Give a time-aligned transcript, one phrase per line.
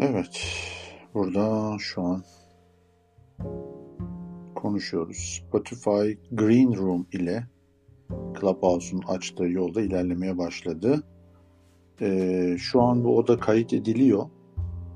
[0.00, 0.42] Evet,
[1.14, 2.24] burada şu an
[4.54, 5.42] konuşuyoruz.
[5.46, 7.46] Spotify Green Room ile
[8.40, 11.02] Clubhouse'un açtığı yolda ilerlemeye başladı.
[12.00, 14.26] Ee, şu an bu oda kayıt ediliyor.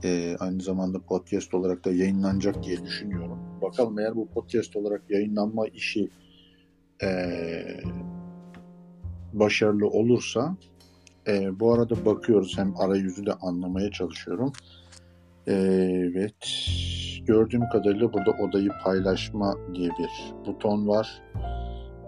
[0.04, 3.38] Ee, aynı zamanda podcast olarak da yayınlanacak diye düşünüyorum.
[3.62, 6.10] Bakalım eğer bu podcast olarak yayınlanma işi
[7.02, 7.80] ee,
[9.32, 10.56] başarılı olursa
[11.26, 14.52] e, bu arada bakıyoruz hem arayüzü de anlamaya çalışıyorum.
[15.46, 16.34] Evet
[17.26, 21.22] gördüğüm kadarıyla burada odayı paylaşma diye bir buton var.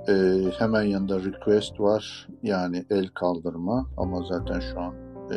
[0.09, 0.13] E,
[0.59, 4.95] hemen yanında request var yani el kaldırma ama zaten şu an
[5.31, 5.37] e,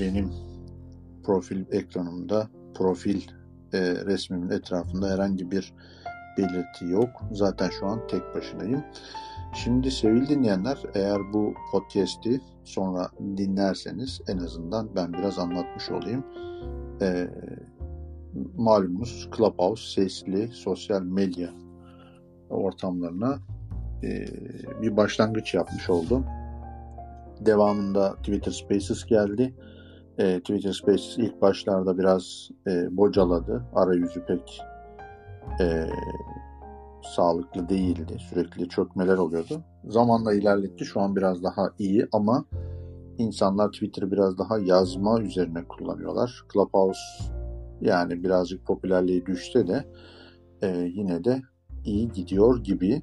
[0.00, 0.30] benim
[1.24, 3.22] profil ekranımda profil
[3.72, 5.74] e, resmimin etrafında herhangi bir
[6.38, 7.08] belirti yok.
[7.32, 8.84] Zaten şu an tek başınayım.
[9.54, 12.40] Şimdi sevgili dinleyenler eğer bu podcast'i
[12.70, 16.24] sonra dinlerseniz en azından ben biraz anlatmış olayım.
[17.02, 17.30] Ee,
[18.56, 21.50] malumunuz Clubhouse sesli sosyal medya
[22.50, 23.38] ortamlarına
[24.02, 24.26] e,
[24.82, 26.26] bir başlangıç yapmış oldum.
[27.40, 29.54] Devamında Twitter Spaces geldi.
[30.18, 33.64] E, Twitter Spaces ilk başlarda biraz e, bocaladı.
[33.74, 34.60] Arayüzü pek
[35.60, 35.86] e,
[37.02, 38.16] sağlıklı değildi.
[38.30, 39.62] Sürekli çökmeler oluyordu.
[39.84, 40.84] Zamanla ilerletti.
[40.84, 42.44] Şu an biraz daha iyi ama
[43.18, 46.44] insanlar Twitter'ı biraz daha yazma üzerine kullanıyorlar.
[46.52, 47.00] Clubhouse
[47.80, 49.84] yani birazcık popülerliği düşse de
[50.62, 51.42] e, yine de
[51.84, 53.02] iyi gidiyor gibi.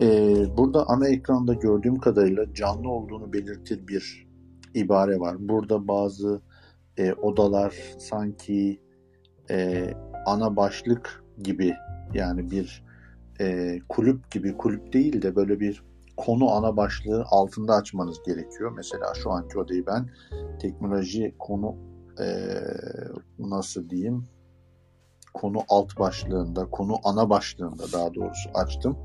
[0.00, 4.28] E, burada ana ekranda gördüğüm kadarıyla canlı olduğunu belirtir bir
[4.74, 5.36] ibare var.
[5.38, 6.40] Burada bazı
[6.98, 8.80] e, odalar sanki
[9.50, 9.90] e,
[10.26, 11.74] ana başlık gibi
[12.14, 12.84] yani bir
[13.40, 15.84] e, kulüp gibi kulüp değil de böyle bir
[16.16, 18.72] konu ana başlığı altında açmanız gerekiyor.
[18.76, 20.08] Mesela şu anki odayı ben
[20.60, 21.76] teknoloji konu
[22.20, 22.26] e,
[23.38, 24.24] nasıl diyeyim
[25.34, 28.96] konu alt başlığında, konu ana başlığında daha doğrusu açtım.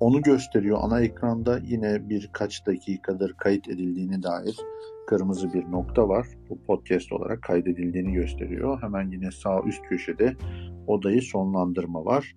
[0.00, 0.78] Onu gösteriyor.
[0.82, 4.56] Ana ekranda yine birkaç dakikadır kayıt edildiğini dair
[5.06, 6.26] kırmızı bir nokta var.
[6.50, 8.82] Bu podcast olarak kaydedildiğini gösteriyor.
[8.82, 10.36] Hemen yine sağ üst köşede
[10.86, 12.36] odayı sonlandırma var.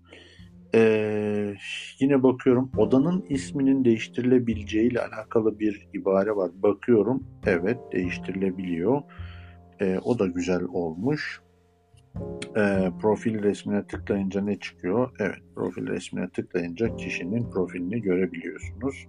[0.74, 1.56] Ee,
[2.00, 6.52] yine bakıyorum odanın isminin değiştirilebileceği ile alakalı bir ibare var.
[6.64, 9.02] Bakıyorum evet değiştirilebiliyor.
[9.82, 11.42] Ee, o da güzel olmuş.
[12.58, 15.12] Ee, profil resmine tıklayınca ne çıkıyor?
[15.20, 19.08] Evet profil resmine tıklayınca kişinin profilini görebiliyorsunuz.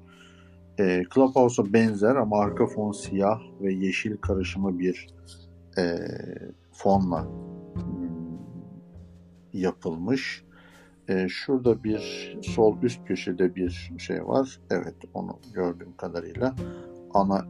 [0.81, 5.07] Ee, Clubhouse'a benzer ama arka fon siyah ve yeşil karışımı bir
[5.79, 5.83] e,
[6.73, 8.39] fonla hmm,
[9.53, 10.46] yapılmış.
[11.09, 14.61] E, şurada bir sol üst köşede bir şey var.
[14.71, 16.55] Evet onu gördüğüm kadarıyla
[17.15, 17.47] ana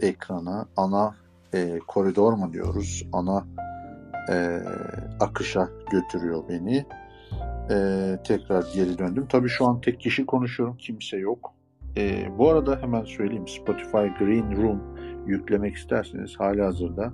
[0.00, 1.16] ekrana, ana
[1.54, 3.06] e, koridor mu diyoruz?
[3.12, 3.46] Ana
[4.30, 4.60] e,
[5.20, 6.86] akışa götürüyor beni.
[7.70, 9.26] E, tekrar geri döndüm.
[9.28, 10.76] Tabii şu an tek kişi konuşuyorum.
[10.76, 11.54] Kimse yok.
[11.96, 13.48] E, bu arada hemen söyleyeyim.
[13.48, 14.80] Spotify Green Room
[15.26, 17.12] yüklemek isterseniz hali hazırda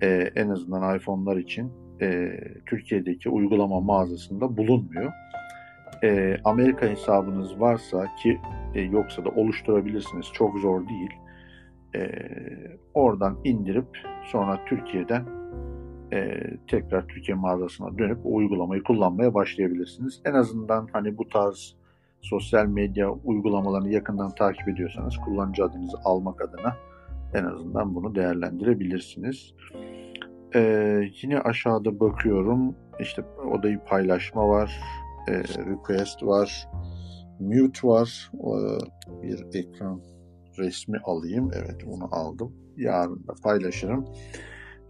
[0.00, 0.06] e,
[0.36, 5.12] en azından iPhone'lar için e, Türkiye'deki uygulama mağazasında bulunmuyor.
[6.04, 8.38] E, Amerika hesabınız varsa ki
[8.74, 10.26] e, yoksa da oluşturabilirsiniz.
[10.32, 11.10] Çok zor değil.
[11.94, 12.10] E,
[12.94, 15.26] oradan indirip sonra Türkiye'den
[16.12, 20.20] e, tekrar Türkiye mağazasına dönüp o uygulamayı kullanmaya başlayabilirsiniz.
[20.24, 21.76] En azından hani bu tarz
[22.20, 26.76] sosyal medya uygulamalarını yakından takip ediyorsanız kullanıcı adınızı almak adına
[27.34, 29.54] en azından bunu değerlendirebilirsiniz.
[30.54, 32.76] Ee, yine aşağıda bakıyorum.
[33.00, 34.80] İşte odayı paylaşma var.
[35.28, 36.68] E, request var.
[37.40, 38.30] Mute var.
[38.34, 40.02] Ee, bir ekran
[40.58, 41.50] resmi alayım.
[41.54, 42.52] Evet onu aldım.
[42.76, 44.04] Yarın da paylaşırım.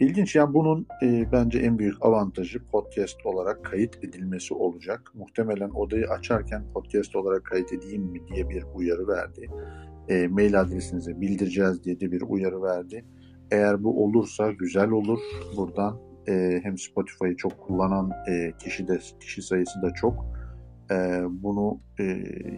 [0.00, 5.12] İlginç yani bunun e, bence en büyük avantajı podcast olarak kayıt edilmesi olacak.
[5.14, 9.50] Muhtemelen odayı açarken podcast olarak kayıt edeyim mi diye bir uyarı verdi.
[10.08, 13.04] E, mail adresinize bildireceğiz diye de bir uyarı verdi.
[13.52, 15.18] Eğer bu olursa güzel olur.
[15.56, 20.26] Buradan e, hem Spotify'ı çok kullanan e, kişi de kişi sayısı da çok.
[20.90, 22.04] E, bunu e,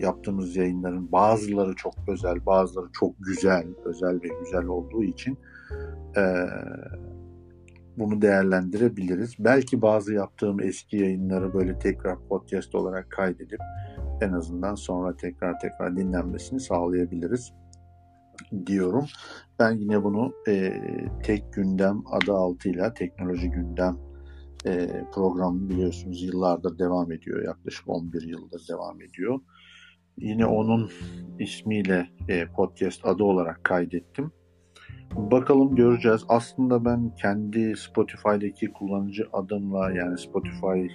[0.01, 5.39] yaptığımız yayınların bazıları çok özel, bazıları çok güzel, özel ve güzel olduğu için
[6.17, 6.23] e,
[7.99, 9.35] bunu değerlendirebiliriz.
[9.39, 13.61] Belki bazı yaptığım eski yayınları böyle tekrar podcast olarak kaydedip
[14.21, 17.53] en azından sonra tekrar tekrar dinlenmesini sağlayabiliriz
[18.67, 19.07] diyorum.
[19.59, 20.81] Ben yine bunu e,
[21.23, 23.97] tek gündem adı altıyla teknoloji gündem
[24.67, 27.45] e, programı biliyorsunuz yıllardır devam ediyor.
[27.45, 29.41] Yaklaşık 11 yıldır devam ediyor.
[30.19, 30.91] Yine onun
[31.39, 34.33] ismiyle e, podcast adı olarak kaydettim.
[35.17, 36.25] Bakalım göreceğiz.
[36.29, 40.95] Aslında ben kendi Spotify'daki kullanıcı adımla yani Spotify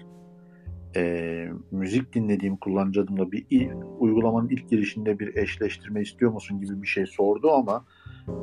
[0.96, 3.70] e, müzik dinlediğim kullanıcı adımla bir il,
[4.00, 7.86] uygulamanın ilk girişinde bir eşleştirme istiyor musun gibi bir şey sordu ama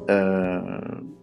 [0.08, 0.14] e,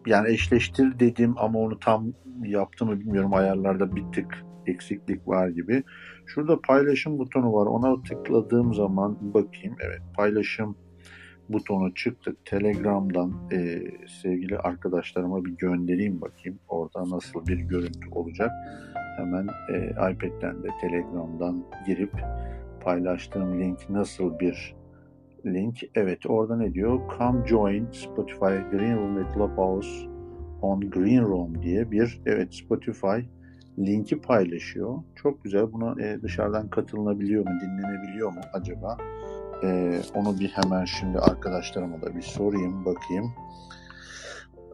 [0.07, 5.83] yani eşleştir dedim ama onu tam yaptı mı bilmiyorum ayarlarda bir tık eksiklik var gibi.
[6.25, 7.65] Şurada paylaşım butonu var.
[7.65, 9.75] Ona tıkladığım zaman bakayım.
[9.79, 10.75] Evet paylaşım
[11.49, 12.35] butonu çıktı.
[12.45, 13.81] Telegram'dan e,
[14.21, 16.59] sevgili arkadaşlarıma bir göndereyim bakayım.
[16.67, 18.51] Orada nasıl bir görüntü olacak.
[19.17, 22.11] Hemen e, iPad'den de Telegram'dan girip
[22.81, 24.75] paylaştığım link nasıl bir
[25.45, 25.79] link?
[25.95, 26.99] Evet orada ne diyor?
[27.17, 30.07] Come join Spotify Green Room ve Clubhouse
[30.61, 33.19] on Green Room diye bir evet Spotify
[33.79, 35.03] linki paylaşıyor.
[35.15, 35.73] Çok güzel.
[35.73, 38.97] Buna e, dışarıdan katılınabiliyor mu, dinlenebiliyor mu acaba?
[39.63, 43.33] E, onu bir hemen şimdi arkadaşlarıma da bir sorayım, bakayım.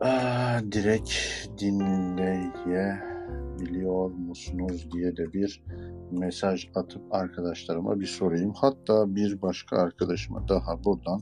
[0.01, 1.12] Aa, direkt
[1.59, 5.63] dinleyebiliyor musunuz diye de bir
[6.12, 8.53] mesaj atıp arkadaşlarıma bir sorayım.
[8.53, 11.21] Hatta bir başka arkadaşıma daha buradan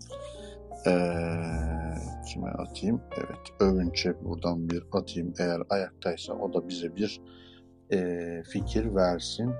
[0.87, 0.91] ee,
[2.27, 3.01] kime atayım?
[3.17, 5.33] Evet, Övünç'e buradan bir atayım.
[5.39, 7.21] Eğer ayaktaysa o da bize bir
[7.93, 9.53] e, fikir versin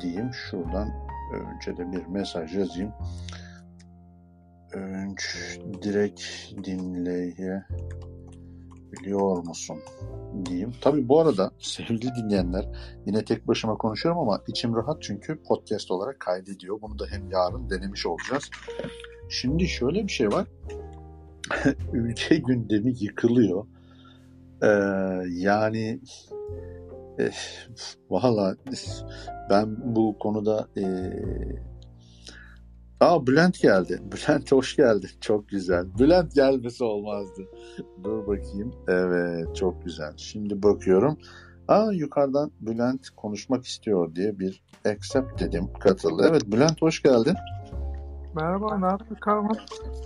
[0.00, 0.30] diyeyim.
[0.32, 0.92] Şuradan
[1.32, 2.92] önce de bir mesaj yazayım.
[4.72, 5.36] Önç
[5.82, 6.22] direkt
[6.64, 9.78] dinleyebiliyor musun
[10.44, 10.72] diyeyim.
[10.80, 12.68] Tabii bu arada sevgili dinleyenler
[13.06, 16.80] yine tek başıma konuşuyorum ama içim rahat çünkü podcast olarak kaydediyor.
[16.82, 18.50] Bunu da hem yarın denemiş olacağız.
[19.28, 20.46] Şimdi şöyle bir şey var.
[21.92, 23.66] Ülke gündemi yıkılıyor.
[24.62, 24.66] Ee,
[25.30, 26.00] yani
[27.20, 27.30] e,
[28.10, 28.56] Valla
[29.50, 30.84] ben bu konuda e,
[33.00, 34.00] Aa Bülent geldi.
[34.12, 35.10] Bülent hoş geldin.
[35.20, 35.84] Çok güzel.
[35.98, 37.42] Bülent gelmesi olmazdı.
[38.04, 38.74] Dur bakayım.
[38.88, 40.12] Evet çok güzel.
[40.16, 41.18] Şimdi bakıyorum.
[41.68, 45.72] Aa yukarıdan Bülent konuşmak istiyor diye bir accept dedim.
[45.80, 46.26] Katıldı.
[46.30, 47.36] Evet Bülent hoş geldin.
[48.34, 49.56] Merhaba, ne yapıyorsun Karman?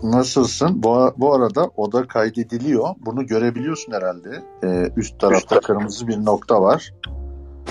[0.03, 0.83] Nasılsın?
[0.83, 2.89] Bu, bu arada oda kaydediliyor.
[3.07, 4.43] Bunu görebiliyorsun herhalde.
[4.65, 6.95] Ee, üst tarafta kırmızı bir nokta var.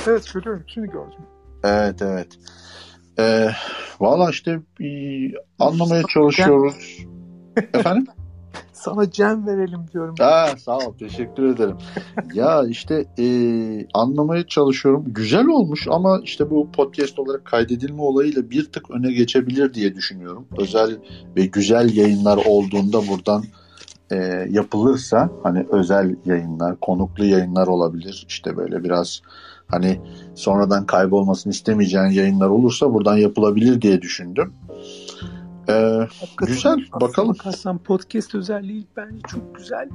[0.08, 0.64] Evet görüyorum.
[0.68, 1.26] Şimdi gördüm.
[1.64, 2.28] Evet, evet.
[3.20, 3.50] Ee,
[4.00, 4.52] Valla işte
[4.82, 4.88] e,
[5.60, 7.06] anlamaya çalışıyoruz.
[7.74, 8.06] Efendim?
[8.74, 10.16] Sana cem verelim diyorum.
[10.20, 11.78] Ha, sağ ol teşekkür ederim.
[12.34, 13.26] ya işte e,
[13.94, 15.04] anlamaya çalışıyorum.
[15.08, 20.46] Güzel olmuş ama işte bu podcast olarak kaydedilme olayıyla bir tık öne geçebilir diye düşünüyorum.
[20.58, 20.98] Özel
[21.36, 23.44] ve güzel yayınlar olduğunda buradan
[24.12, 28.26] e, yapılırsa hani özel yayınlar, konuklu yayınlar olabilir.
[28.30, 29.22] İşte böyle biraz
[29.68, 30.00] hani
[30.36, 34.54] sonradan kaybolmasını istemeyeceğin yayınlar olursa buradan yapılabilir diye düşündüm.
[35.70, 36.08] Ee,
[36.38, 37.30] güzel bakalım.
[37.30, 39.90] Bakarsan podcast özelliği bence çok güzel.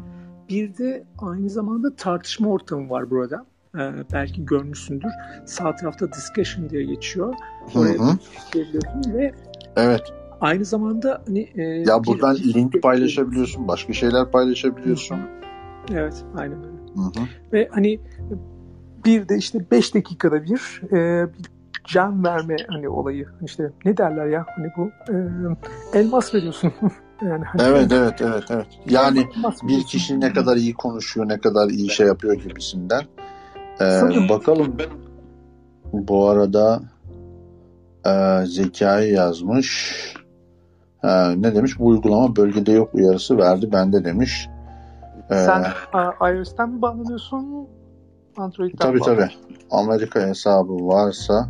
[0.49, 3.47] Bir de aynı zamanda tartışma ortamı var burada.
[3.75, 5.11] Ee, belki görmüşsündür.
[5.47, 7.35] Sağ tarafta discussion diye geçiyor.
[7.75, 8.19] Oraya
[8.53, 9.35] geliyorsun ve
[9.77, 10.03] Evet.
[10.41, 15.19] Aynı zamanda hani e, ya buradan bir, link paylaşabiliyorsun, başka şeyler paylaşabiliyorsun.
[15.93, 16.79] Evet, aynen öyle.
[16.95, 17.27] Hı hı.
[17.53, 18.01] Ve hani
[19.05, 21.58] bir de işte 5 dakikada bir, e, bir
[21.89, 26.73] can verme hani olayı işte ne derler ya hani bu e, elmas veriyorsun.
[27.23, 28.67] yani hani evet evet evet evet.
[28.91, 29.27] Yani
[29.63, 33.03] bir kişi ne kadar iyi konuşuyor, ne kadar iyi şey yapıyor gibisinden.
[33.81, 34.77] Ee, bakalım.
[35.93, 36.81] Bu arada
[38.07, 39.99] e, Zekai yazmış.
[41.03, 41.79] Ha, ne demiş?
[41.79, 43.73] Bu uygulama bölgede yok uyarısı verdi.
[43.73, 44.49] Bende demiş.
[45.31, 47.69] Ee, Sen a, iOS'ten mi bağlanıyorsun?
[48.37, 49.29] Android'den Tabii tabii.
[49.71, 51.49] Amerika hesabı varsa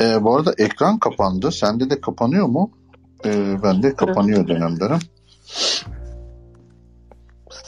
[0.01, 1.53] Ee, bu arada ekran kapandı.
[1.53, 2.71] Sende de kapanıyor mu?
[3.25, 4.99] Ee, ben de kapanıyor dönemlerim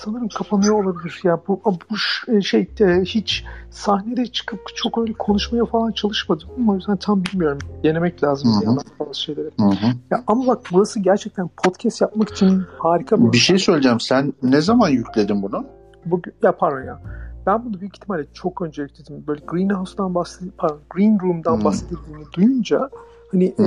[0.04, 1.20] sanırım kapanıyor olabilir.
[1.24, 1.96] Ya bu, bu
[2.42, 7.58] şey e, hiç sahnede çıkıp çok öyle konuşmaya falan çalışmadım ama o yüzden tam bilmiyorum.
[7.84, 8.76] Denemek lazım Hı-hı.
[9.00, 9.50] bazı şeyleri.
[9.60, 9.86] Hı-hı.
[10.10, 14.00] Ya ama bak burası gerçekten podcast yapmak için harika bir Bir şey söyleyeceğim.
[14.00, 15.66] Sen ne zaman yükledin bunu?
[16.06, 17.00] Bugün ya pardon ya.
[17.46, 19.24] Ben bunu büyük ihtimalle çok önce yükledim.
[19.26, 21.64] Böyle Greenhouse'dan bahsedip pardon Green Room'dan hmm.
[21.64, 22.90] bahsedildiğini duyunca
[23.32, 23.66] hani e,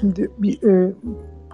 [0.00, 0.94] şimdi bir e,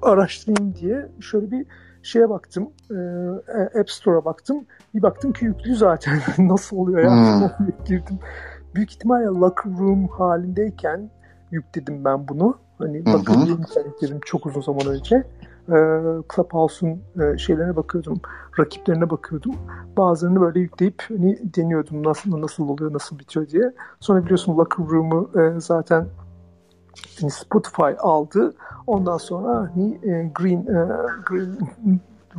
[0.03, 1.67] araştırayım diye şöyle bir
[2.09, 2.71] şeye baktım.
[2.91, 4.65] E, App Store'a baktım.
[4.95, 6.19] Bir baktım ki yüklü zaten.
[6.49, 7.11] Nasıl oluyor ya?
[7.11, 7.67] Hmm.
[7.85, 8.19] girdim.
[8.75, 11.11] Büyük ihtimalle Locker Room halindeyken
[11.51, 12.59] yükledim ben bunu.
[12.79, 13.59] Hani bakın
[14.03, 15.17] dedim çok uzun zaman önce.
[15.69, 15.77] E,
[16.35, 18.21] Clubhouse'un e, şeylerine bakıyordum.
[18.59, 19.55] Rakiplerine bakıyordum.
[19.97, 23.73] Bazılarını böyle yükleyip hani deniyordum nasıl nasıl oluyor, nasıl bitiyor diye.
[24.01, 26.07] Sonra biliyorsun Locker Room'u e, zaten
[27.21, 28.55] hani Spotify aldı.
[28.87, 30.89] Ondan sonra hani e, Green e,
[31.27, 31.59] Green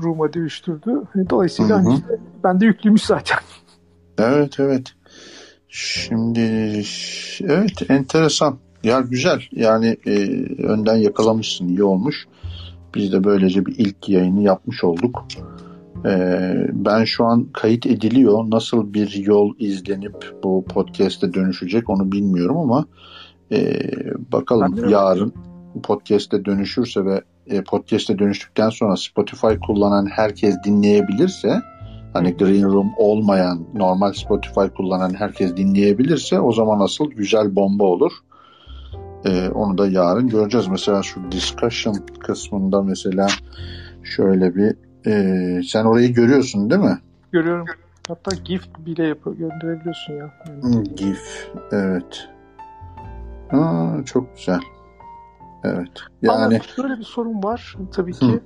[0.04, 1.02] Room'a dönüştürdü.
[1.14, 1.84] Hani dolayısıyla hı hı.
[1.84, 3.38] Hani işte, ben de yüklüymüş zaten.
[4.18, 4.94] Evet evet.
[5.68, 6.40] Şimdi
[7.42, 8.58] evet enteresan.
[8.84, 9.42] Ya güzel.
[9.52, 10.14] Yani e,
[10.64, 11.68] önden yakalamışsın.
[11.68, 12.28] iyi olmuş.
[12.96, 15.26] Biz de böylece bir ilk yayını yapmış olduk.
[16.06, 18.44] Ee, ben şu an kayıt ediliyor.
[18.52, 22.86] Nasıl bir yol izlenip bu podcast'e dönüşecek onu bilmiyorum ama
[23.52, 23.80] e,
[24.32, 25.34] bakalım yarın
[25.84, 31.62] podcast'e dönüşürse ve e, podcast'e dönüştükten sonra Spotify kullanan herkes dinleyebilirse
[32.14, 38.12] hani Green Room olmayan normal Spotify kullanan herkes dinleyebilirse o zaman asıl güzel bomba olur.
[39.26, 40.68] Ee, onu da yarın göreceğiz.
[40.68, 43.28] Mesela şu discussion kısmında mesela
[44.04, 44.76] şöyle bir
[45.06, 47.00] e, sen orayı görüyorsun değil mi?
[47.32, 47.66] Görüyorum.
[48.08, 50.34] Hatta GIF bile yapıyor, gönderebiliyorsun ya.
[50.96, 52.30] GIF, evet.
[53.52, 54.60] Aa, çok güzel.
[55.64, 55.92] Evet.
[56.22, 58.40] Yani Ama şöyle bir sorun var tabii ki.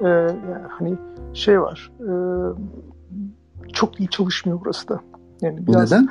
[0.00, 0.98] E, yani hani
[1.34, 1.92] şey var.
[2.00, 2.12] E,
[3.72, 5.00] çok iyi çalışmıyor burası da.
[5.42, 6.08] Yani biraz Neden?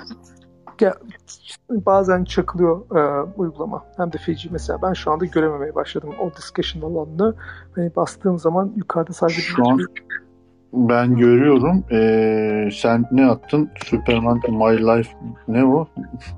[0.81, 0.95] Ya,
[1.69, 3.85] bazen çakılıyor e, uygulama.
[3.97, 7.35] Hem de feci mesela ben şu anda görememeye başladım o discussion alanını.
[7.75, 9.79] Hani bastığım zaman yukarıda sadece şu an
[10.73, 11.83] ben görüyorum.
[11.91, 13.69] Ee, sen ne attın?
[13.85, 15.09] Superman My Life
[15.47, 15.87] ne o?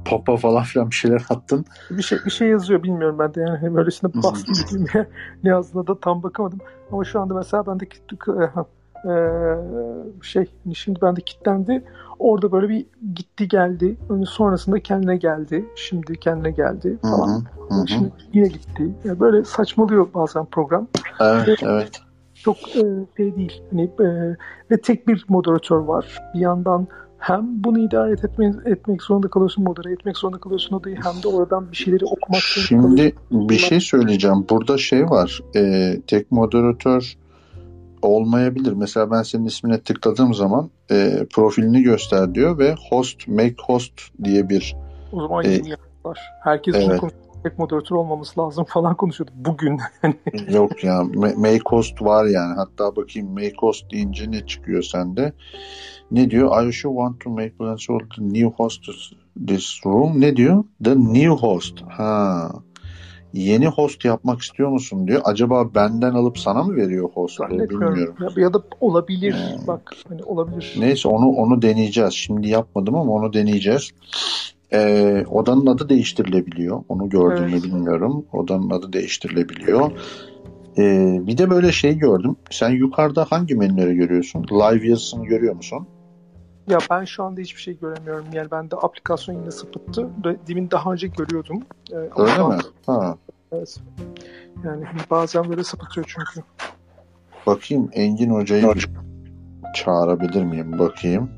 [0.06, 1.66] Papa falan filan bir şeyler attın.
[1.90, 4.86] Bir şey bir şey yazıyor bilmiyorum ben de yani hani böylesine bastım
[5.44, 6.60] ne yazdığına da tam bakamadım.
[6.92, 7.98] Ama şu anda mesela bendeki
[9.06, 9.14] e,
[10.22, 11.84] şey hani şimdi bende kilitlendi.
[12.20, 12.86] Orada böyle bir
[13.16, 13.98] gitti geldi.
[14.28, 15.66] Sonrasında kendine geldi.
[15.76, 17.28] Şimdi kendine geldi falan.
[17.30, 17.88] Hı hı, hı.
[17.88, 18.90] Şimdi yine gitti.
[19.04, 20.88] Yani böyle saçmalıyor bazen program.
[21.20, 22.02] Evet, ve evet.
[22.44, 22.82] Çok e,
[23.18, 23.62] şey değil.
[23.72, 24.38] Hani, e,
[24.72, 26.20] ve tek bir moderatör var.
[26.34, 31.24] Bir yandan hem bunu idare etmek, etmek zorunda kalıyorsun, modere etmek zorunda kalıyorsun odayı hem
[31.24, 34.46] de oradan bir şeyleri okumak zorunda Şimdi bir şey söyleyeceğim.
[34.50, 35.42] Burada şey var.
[35.56, 37.18] E, tek moderatör
[38.02, 38.74] olmayabilir.
[38.74, 43.94] Mesela ben senin ismine tıkladığım zaman e, profilini göster diyor ve host, make host
[44.24, 44.76] diye bir
[45.12, 45.62] o zaman e,
[46.06, 46.20] var.
[46.44, 47.02] Herkes evet.
[47.44, 49.80] Tek moderatör olmaması lazım falan konuşuyordu bugün.
[50.54, 51.04] Yok ya
[51.38, 52.56] make host var yani.
[52.56, 55.34] Hatta bakayım make host deyince ne çıkıyor sende?
[56.12, 56.68] Ne diyor?
[56.68, 58.82] I should want to make plans for the new host
[59.48, 60.22] this room.
[60.22, 60.64] Ne diyor?
[60.84, 61.82] The new host.
[61.82, 62.52] Ha
[63.34, 65.22] yeni host yapmak istiyor musun diyor.
[65.24, 67.40] Acaba benden alıp sana mı veriyor host?
[67.50, 68.16] Bilmiyorum.
[68.20, 69.34] Ya, ya da olabilir.
[69.34, 69.68] Hmm.
[69.68, 70.76] Bak hani olabilir.
[70.80, 72.14] Neyse onu onu deneyeceğiz.
[72.14, 73.92] Şimdi yapmadım ama onu deneyeceğiz.
[74.74, 76.84] Ee, odanın adı değiştirilebiliyor.
[76.90, 77.54] Onu gördüm evet.
[77.54, 78.26] mü bilmiyorum.
[78.34, 79.92] Odanın adı değiştirilebiliyor.
[80.78, 82.36] Ee, bir de böyle şey gördüm.
[82.50, 84.46] Sen yukarıda hangi menüleri görüyorsun?
[84.52, 85.88] Live yazısını görüyor musun?
[86.68, 88.26] Ya ben şu anda hiçbir şey göremiyorum.
[88.34, 90.10] Yani ben de aplikasyon yine sıpıttı.
[90.48, 91.64] Demin daha önce görüyordum.
[91.92, 92.58] Ee, Öyle mi?
[92.86, 93.18] Ha.
[93.52, 93.78] Evet.
[94.66, 96.48] Yani hani bazen böyle sapıtıyor çünkü.
[97.46, 98.74] Bakayım Engin Hoca'yı
[99.76, 100.80] çağırabilir miyim?
[100.80, 101.30] Bakayım.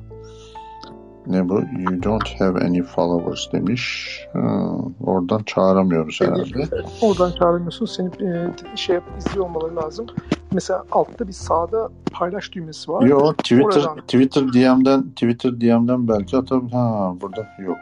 [1.27, 1.53] Ne bu?
[1.53, 4.19] You don't have any followers demiş.
[4.33, 4.71] Ha,
[5.03, 6.67] oradan çağıramıyoruz herhalde.
[7.01, 7.85] Oradan çağıramıyorsun.
[7.85, 10.05] Seni e, şey yap, izliyor olmaları lazım.
[10.51, 13.01] Mesela altta bir sağda paylaş düğmesi var.
[13.01, 13.97] Yok Twitter Oradan...
[13.97, 16.71] Twitter DM'den Twitter DM'den belki atabilir.
[16.71, 17.77] Ha burada yok.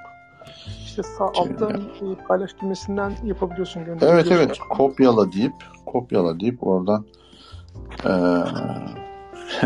[0.85, 2.15] İşte sağ altta yani.
[2.27, 3.81] paylaş düğmesinden yapabiliyorsun.
[4.01, 5.53] Evet evet kopyala deyip
[5.85, 7.05] kopyala deyip oradan
[8.05, 8.09] ee,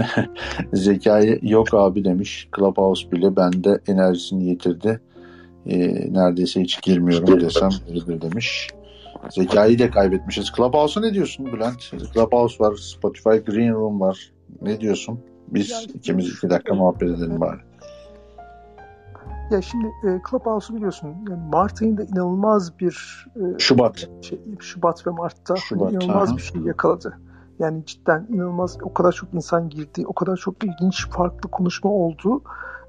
[0.73, 2.49] zekayı yok abi demiş.
[2.55, 4.99] Clubhouse bile bende enerjisini yitirdi.
[5.65, 5.77] E,
[6.13, 8.69] neredeyse hiç girmiyorum desem öyledir demiş.
[9.29, 10.51] Zekayı da kaybetmişiz.
[10.57, 11.91] Clubhouse'a ne diyorsun Bülent?
[12.13, 14.31] Clubhouse var, Spotify Green Room var.
[14.61, 15.19] Ne diyorsun?
[15.47, 17.59] Biz yani, ikimiz iki dakika muhabbet edelim bari.
[19.51, 21.15] Ya şimdi e, Clubhouse'u biliyorsun.
[21.29, 24.09] Yani Mart ayında inanılmaz bir e, Şubat.
[24.21, 26.37] Şey, Şubat ve Mart'ta Şubat, inanılmaz aha.
[26.37, 27.17] bir şey yakaladı.
[27.59, 32.41] Yani cidden inanılmaz o kadar çok insan girdi, o kadar çok ilginç farklı konuşma oldu.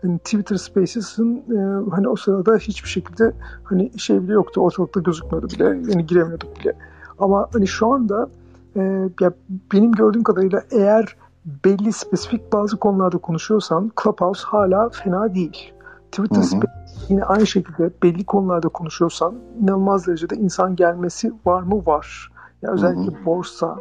[0.02, 3.32] Yani Twitter Spaces'ın e, hani o sırada hiçbir şekilde
[3.64, 6.72] hani şey bile yoktu, ortalıkta gözükmüyordu bile, yani giremiyorduk bile.
[7.18, 8.28] Ama hani şu anda
[8.76, 8.80] e,
[9.20, 9.32] ya
[9.72, 11.16] benim gördüğüm kadarıyla eğer
[11.64, 15.72] belli spesifik bazı konularda konuşuyorsan Clubhouse hala fena değil.
[16.12, 16.72] Twitter Space
[17.08, 21.86] yine aynı şekilde belli konularda konuşuyorsan inanılmaz derecede insan gelmesi var mı?
[21.86, 22.32] Var.
[22.66, 23.26] Yani özellikle hı hı.
[23.26, 23.76] borsa,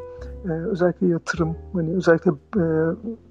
[0.45, 2.63] e, özellikle yatırım, hani özellikle e,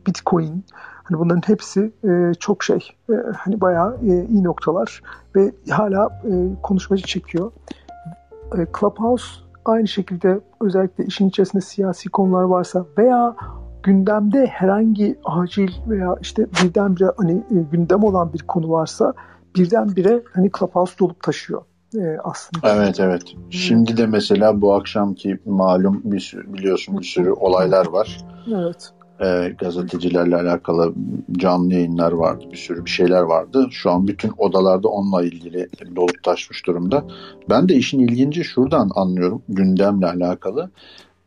[0.07, 0.65] Bitcoin,
[1.03, 5.03] hani bunların hepsi e, çok şey, e, hani bayağı e, iyi noktalar
[5.37, 6.33] ve hala e,
[6.63, 7.53] konuşmacı çekiyor.
[8.59, 9.25] E, Clubhouse
[9.65, 13.37] aynı şekilde özellikle işin içerisinde siyasi konular varsa veya
[13.83, 19.15] gündemde herhangi acil veya işte birdenbire hani e, gündem olan bir konu varsa
[19.57, 21.63] birdenbire hani Clubhouse dolup taşıyor.
[21.97, 22.75] E, aslında.
[22.75, 23.23] Evet evet.
[23.51, 28.21] Şimdi de mesela bu akşamki malum bir sürü, biliyorsun bir sürü olaylar var.
[28.55, 28.93] Evet.
[29.21, 30.95] E, gazetecilerle alakalı
[31.33, 32.45] canlı yayınlar vardı.
[32.53, 33.69] Bir sürü bir şeyler vardı.
[33.71, 37.05] Şu an bütün odalarda onunla ilgili dolup taşmış durumda.
[37.51, 40.71] Ben de işin ilginci şuradan anlıyorum gündemle alakalı.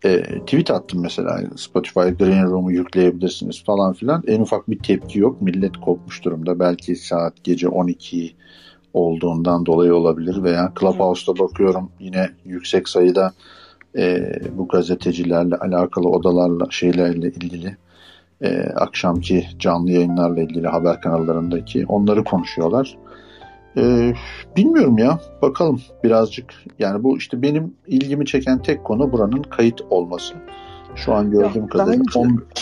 [0.06, 4.24] E, tweet attım mesela Spotify Green Room'u yükleyebilirsiniz falan filan.
[4.28, 5.42] En ufak bir tepki yok.
[5.42, 6.60] Millet kopmuş durumda.
[6.60, 8.36] Belki saat gece 12
[8.94, 13.32] olduğundan dolayı olabilir veya Clubhouse'da bakıyorum yine yüksek sayıda
[13.98, 17.78] e, bu gazetecilerle alakalı odalarla şeylerle ilgili
[18.42, 22.98] e, akşamki canlı yayınlarla ilgili haber kanallarındaki onları konuşuyorlar.
[23.78, 24.14] E,
[24.58, 30.34] bilmiyorum ya bakalım birazcık yani bu işte benim ilgimi çeken tek konu buranın kayıt olması.
[30.96, 32.20] Şu an gördüğüm ya, kadarıyla bence...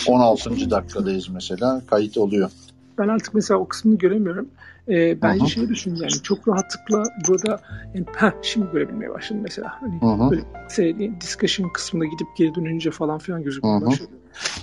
[0.08, 0.70] 16.
[0.70, 2.50] dakikadayız mesela kayıt oluyor.
[2.98, 4.48] Ben artık mesela o kısmını göremiyorum.
[4.88, 5.48] E, bence Aha.
[5.48, 7.60] şey düşün yani çok rahatlıkla burada
[7.94, 9.72] yani, heh, şimdi görebilmeye başladım mesela.
[9.80, 10.30] Hani Aha.
[10.30, 14.10] böyle discussion kısmına gidip geri dönünce falan filan gözükmeye başladı.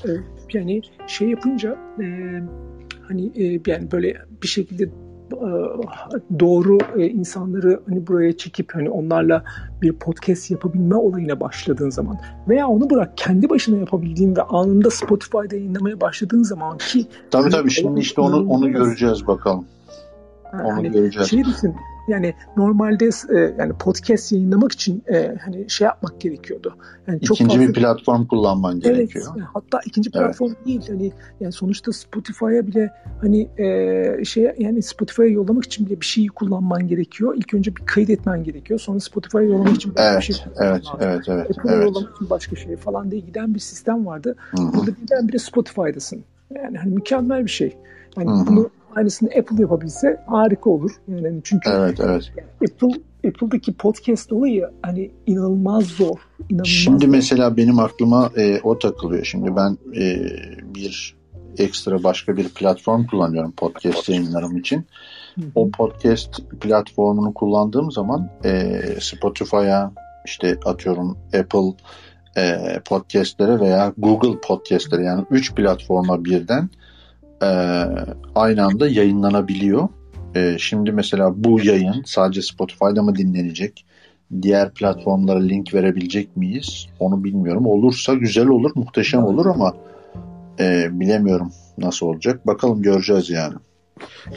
[0.05, 0.09] E,
[0.53, 2.05] yani şey yapınca e,
[3.07, 5.49] hani e, yani böyle bir şekilde e,
[6.39, 9.43] doğru e, insanları hani buraya çekip hani onlarla
[9.81, 12.17] bir podcast yapabilme olayına başladığın zaman
[12.49, 17.71] veya onu bırak kendi başına yapabildiğin ve anında Spotify'da yayınlamaya başladığın zaman ki tabii tabii
[17.71, 19.65] şimdi işte onu onu göreceğiz bakalım.
[20.53, 21.29] Onu hani göreceğiz.
[21.29, 21.75] Şey düşün,
[22.07, 26.77] yani normalde e, yani podcast yayınlamak için e, hani şey yapmak gerekiyordu.
[27.07, 27.69] Yani çok ikinci fazla...
[27.69, 29.25] bir platform kullanman evet, gerekiyor.
[29.37, 30.65] Yani hatta ikinci platform evet.
[30.65, 30.81] değil.
[30.87, 32.91] Hani yani sonuçta Spotify'a bile
[33.21, 37.35] hani e, şey yani Spotify'a yollamak için bile bir şeyi kullanman gerekiyor.
[37.37, 38.79] İlk önce bir kayıt etmen gerekiyor.
[38.79, 41.85] Sonra Spotify'a yollamak için başka evet, bir şey evet, evet, evet, Apple'a evet.
[41.85, 44.35] yollamak için başka şey falan diye giden bir sistem vardı.
[44.51, 44.73] Hı-hı.
[44.73, 46.23] Burada birdenbire Spotify'dasın.
[46.55, 47.77] Yani hani mükemmel bir şey.
[48.17, 48.47] Yani Hı-hı.
[48.47, 50.91] bunu aynısını Apple yapabilse harika olur.
[51.07, 52.31] Yani çünkü evet, evet.
[52.71, 56.17] Apple Apple'daki podcast olayı hani inanılmaz zor.
[56.49, 57.11] Inanılmaz Şimdi zor.
[57.11, 59.25] mesela benim aklıma e, o takılıyor.
[59.25, 60.25] Şimdi ben e,
[60.75, 61.15] bir
[61.57, 64.85] ekstra başka bir platform kullanıyorum podcast yayınlarım için.
[65.35, 65.45] Hı-hı.
[65.55, 69.91] O podcast platformunu kullandığım zaman e, Spotify'a
[70.25, 71.73] işte atıyorum Apple
[72.37, 76.69] e, podcastlere veya Google podcastlere yani 3 platforma birden
[77.43, 77.47] e,
[78.35, 79.87] aynı anda yayınlanabiliyor.
[80.35, 83.85] E, şimdi mesela bu yayın sadece Spotify'da mı dinlenecek?
[84.41, 86.87] Diğer platformlara link verebilecek miyiz?
[86.99, 87.65] Onu bilmiyorum.
[87.65, 89.75] Olursa güzel olur, muhteşem olur ama
[90.59, 92.47] e, bilemiyorum nasıl olacak.
[92.47, 93.55] Bakalım göreceğiz yani.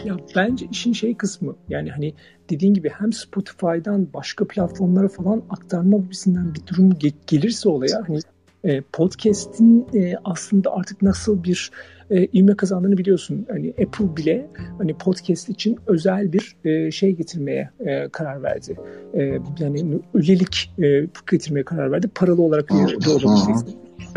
[0.04, 2.14] Ya bence işin şey kısmı yani hani
[2.50, 8.18] dediğin gibi hem Spotify'dan başka platformlara falan aktarma gibisinden bir durum gelirse olaya hani
[8.66, 11.70] e, podcast'in e, aslında artık nasıl bir
[12.10, 13.46] e, ivme kazandığını biliyorsun.
[13.50, 14.46] Hani Apple bile
[14.78, 18.76] hani podcast için özel bir e, şey getirmeye e, karar verdi.
[19.14, 22.08] E, yani üyelik e, getirmeye karar verdi.
[22.14, 23.64] Paralı olarak üye olabilirsiniz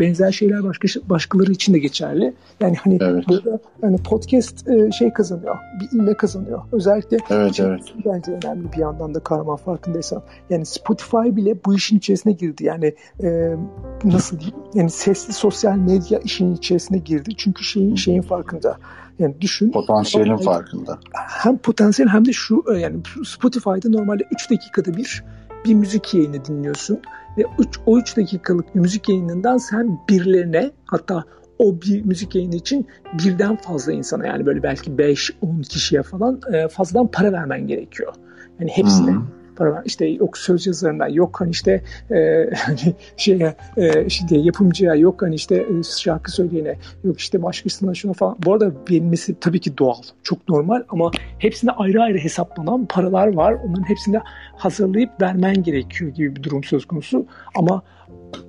[0.00, 2.34] benzer şeyler başka başkaları için de geçerli.
[2.60, 3.24] Yani hani evet.
[3.28, 6.62] burada hani podcast e, şey kazanıyor, bir ilme kazanıyor.
[6.72, 7.80] Özellikle evet, şey, evet.
[8.06, 10.22] bence önemli bir yandan da karman farkındaysan.
[10.50, 12.64] Yani Spotify bile bu işin içerisine girdi.
[12.64, 13.56] Yani e,
[14.04, 14.56] nasıl diyeyim?
[14.74, 17.30] Yani sesli sosyal medya işin içerisine girdi.
[17.36, 18.76] Çünkü şeyin şeyin farkında.
[19.18, 19.70] Yani düşün.
[19.70, 20.98] Potansiyelin farkında.
[21.14, 25.24] Hem potansiyel hem de şu e, yani Spotify'da normalde 3 dakikada bir
[25.64, 27.00] bir müzik yayını dinliyorsun
[27.38, 31.24] ve üç, o 3 dakikalık müzik yayınından sen birilerine hatta
[31.58, 36.68] o bir müzik yayını için birden fazla insana yani böyle belki 5-10 kişiye falan e,
[36.68, 38.12] fazladan para vermen gerekiyor.
[38.60, 39.10] Yani hepsine.
[39.10, 39.82] Hmm para var.
[39.84, 45.34] İşte yok söz yazarına, yok hani işte e, hani şeye e, işte yapımcıya, yok hani
[45.34, 48.36] işte e, şarkı söyleyene, yok işte başkasına şuna falan.
[48.44, 53.52] Bu arada verilmesi tabii ki doğal, çok normal ama hepsine ayrı ayrı hesaplanan paralar var.
[53.52, 54.20] Onların hepsini
[54.56, 57.26] hazırlayıp vermen gerekiyor gibi bir durum söz konusu.
[57.54, 57.82] Ama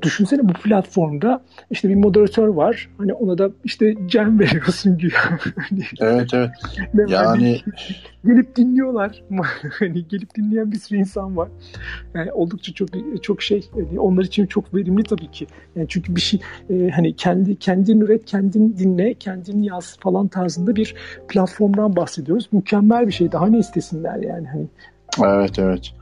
[0.01, 2.89] düşünsene bu platformda işte bir moderatör var.
[2.97, 4.99] Hani ona da işte can veriyorsun.
[5.55, 6.49] Hani evet evet.
[7.09, 7.59] yani
[8.25, 9.23] gelip dinliyorlar.
[9.79, 11.49] hani gelip dinleyen bir sürü insan var.
[12.13, 12.89] Yani oldukça çok
[13.21, 15.47] çok şey yani onlar için çok verimli tabii ki.
[15.75, 20.75] Yani çünkü bir şey e, hani kendi kendin üret, kendin dinle, kendin yaz falan tarzında
[20.75, 20.95] bir
[21.27, 22.49] platformdan bahsediyoruz.
[22.51, 23.31] Mükemmel bir şey.
[23.31, 24.67] Daha ne istesinler yani hani.
[25.19, 25.93] Evet evet.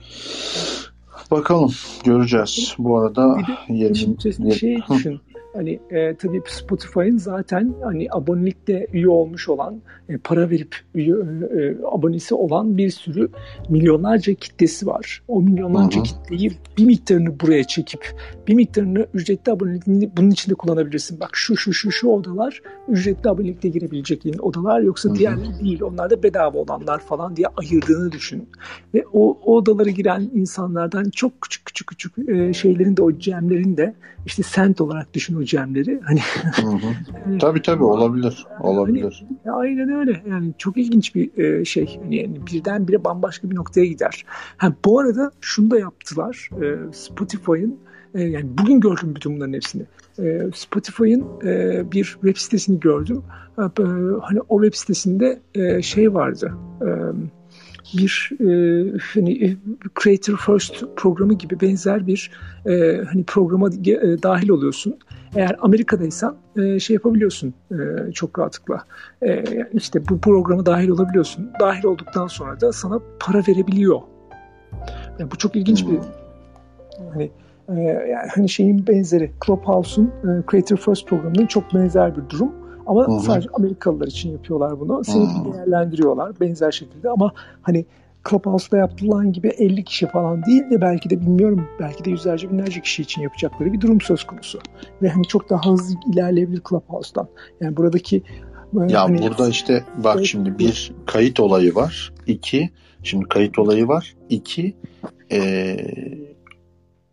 [1.32, 1.72] Bakalım
[2.04, 2.76] göreceğiz.
[2.78, 5.22] Bu arada bir de 20 şey düşün.
[5.54, 11.16] Hani e, tabii Spotify'ın zaten hani abonelikte üye olmuş olan, e, para verip üye,
[11.60, 13.30] e, abonesi olan bir sürü
[13.70, 15.24] milyonlarca kitlesi var.
[15.28, 16.04] O milyonlarca Hı-hı.
[16.04, 18.16] kitleyi bir miktarını buraya çekip
[18.48, 21.20] bir miktarını ücretli abonelikini bunun içinde kullanabilirsin.
[21.20, 25.82] Bak şu şu şu şu odalar ücretli abonelikte girebilecek yeni odalar yoksa diğerleri değil.
[25.82, 28.50] Onlar da bedava olanlar falan diye ayırdığını düşün.
[28.94, 33.78] Ve o, o odalara giren insanlardan çok küçük küçük küçük e, şeylerin de o cemlerin
[33.78, 36.02] de işte sent olarak düşün o cemleri.
[36.04, 36.20] Hani
[37.40, 38.48] tabii tabii olabilir.
[38.60, 39.26] Olabilir.
[39.44, 40.24] Hani, aynen öyle.
[40.30, 42.00] Yani çok ilginç bir e, şey.
[42.04, 44.26] Hani birdenbire bambaşka bir noktaya gider.
[44.58, 46.50] Ha, bu arada şunu da yaptılar.
[46.62, 47.78] E, Spotify'ın
[48.14, 49.84] e, yani bugün gördüm bütün bunların hepsini.
[50.54, 51.42] Spotify'ın
[51.92, 53.24] bir web sitesini gördüm.
[54.22, 55.40] Hani o web sitesinde
[55.82, 56.54] şey vardı.
[57.98, 58.50] Bir e,
[59.14, 59.58] hani e,
[60.04, 62.32] Creator First programı gibi benzer bir
[62.66, 64.98] e, hani programa e, dahil oluyorsun.
[65.36, 68.84] Eğer Amerika'daysan e, şey yapabiliyorsun e, çok rahatlıkla.
[69.22, 71.50] E, yani işte bu programa dahil olabiliyorsun.
[71.60, 74.02] Dahil olduktan sonra da sana para verebiliyor.
[75.20, 76.00] Yani bu çok ilginç bir
[77.14, 77.32] hani
[77.70, 82.59] e, yani hani şeyin benzeri Clubhouse'un e, Creator First programının çok benzer bir durum.
[82.90, 83.20] Ama Hı-hı.
[83.20, 85.04] sadece Amerikalılar için yapıyorlar bunu.
[85.04, 85.54] Seni Hı-hı.
[85.54, 87.86] değerlendiriyorlar benzer şekilde ama hani
[88.30, 92.82] Clubhouse'da yapılan gibi 50 kişi falan değil de belki de bilmiyorum belki de yüzlerce binlerce
[92.82, 94.60] kişi için yapacakları bir durum söz konusu.
[95.02, 97.28] Ve hani çok daha hızlı ilerleyebilir Clubhouse'dan.
[97.62, 102.14] Yani buradaki e, ya hani, burada işte bak evet, şimdi bir kayıt olayı var.
[102.28, 102.70] iki
[103.04, 104.16] şimdi kayıt olayı var.
[104.30, 104.76] İki
[105.32, 105.78] ee,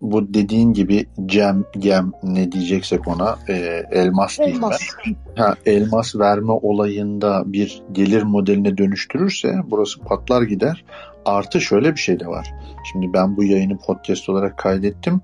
[0.01, 4.81] bu dediğin gibi cem, gem ne diyeceksek ona e, elmas diyeyim elmas.
[5.07, 5.43] ben.
[5.43, 10.85] Ha, elmas verme olayında bir gelir modeline dönüştürürse burası patlar gider.
[11.25, 12.55] Artı şöyle bir şey de var.
[12.93, 15.21] Şimdi ben bu yayını podcast olarak kaydettim.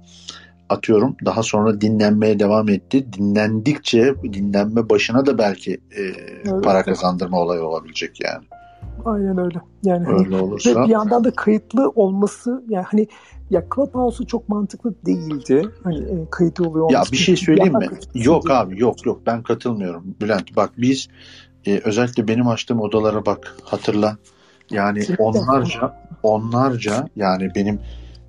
[0.69, 3.13] Atıyorum daha sonra dinlenmeye devam etti.
[3.13, 6.65] Dinlendikçe dinlenme başına da belki e, evet.
[6.65, 8.45] para kazandırma olayı olabilecek yani.
[9.05, 9.61] Aynen öyle.
[9.85, 13.09] Yani hani öyle hani, olursa ve bir yandan da kayıtlı olması yani hani
[13.51, 15.69] ya Clubhouse'u çok mantıklı değildi.
[15.85, 16.91] Hani e, kayıtlı oluyor.
[16.91, 17.89] Ya bir şey söyleyeyim mi?
[18.15, 20.57] Yok abi yok yok ben katılmıyorum Bülent.
[20.57, 21.09] Bak biz
[21.67, 24.17] e, özellikle benim açtığım odalara bak hatırla.
[24.71, 27.81] Yani onlarca onlarca yani benim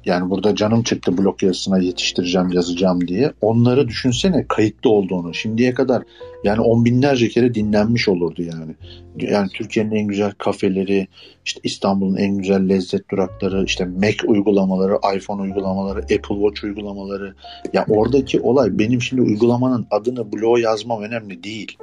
[0.05, 3.31] yani burada canım çıktı blok yazısına yetiştireceğim, yazacağım diye.
[3.41, 5.33] Onları düşünsene kayıtlı olduğunu.
[5.33, 6.03] Şimdiye kadar
[6.43, 8.75] yani on binlerce kere dinlenmiş olurdu yani.
[9.17, 11.07] Yani Türkiye'nin en güzel kafeleri,
[11.45, 17.33] işte İstanbul'un en güzel lezzet durakları, işte Mac uygulamaları, iPhone uygulamaları, Apple Watch uygulamaları.
[17.73, 21.77] Ya oradaki olay benim şimdi uygulamanın adını bloğa yazmam önemli değil.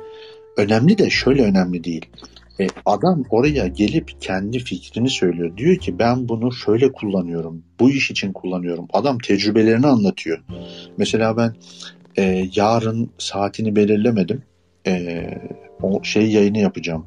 [0.57, 2.07] Önemli de şöyle önemli değil.
[2.61, 5.57] E, adam oraya gelip kendi fikrini söylüyor.
[5.57, 7.65] Diyor ki ben bunu şöyle kullanıyorum.
[7.81, 8.87] Bu iş için kullanıyorum.
[8.93, 10.45] Adam tecrübelerini anlatıyor.
[10.97, 11.55] Mesela ben
[12.19, 14.43] e, yarın saatini belirlemedim.
[14.87, 15.25] E,
[15.83, 17.05] o şey yayını yapacağım.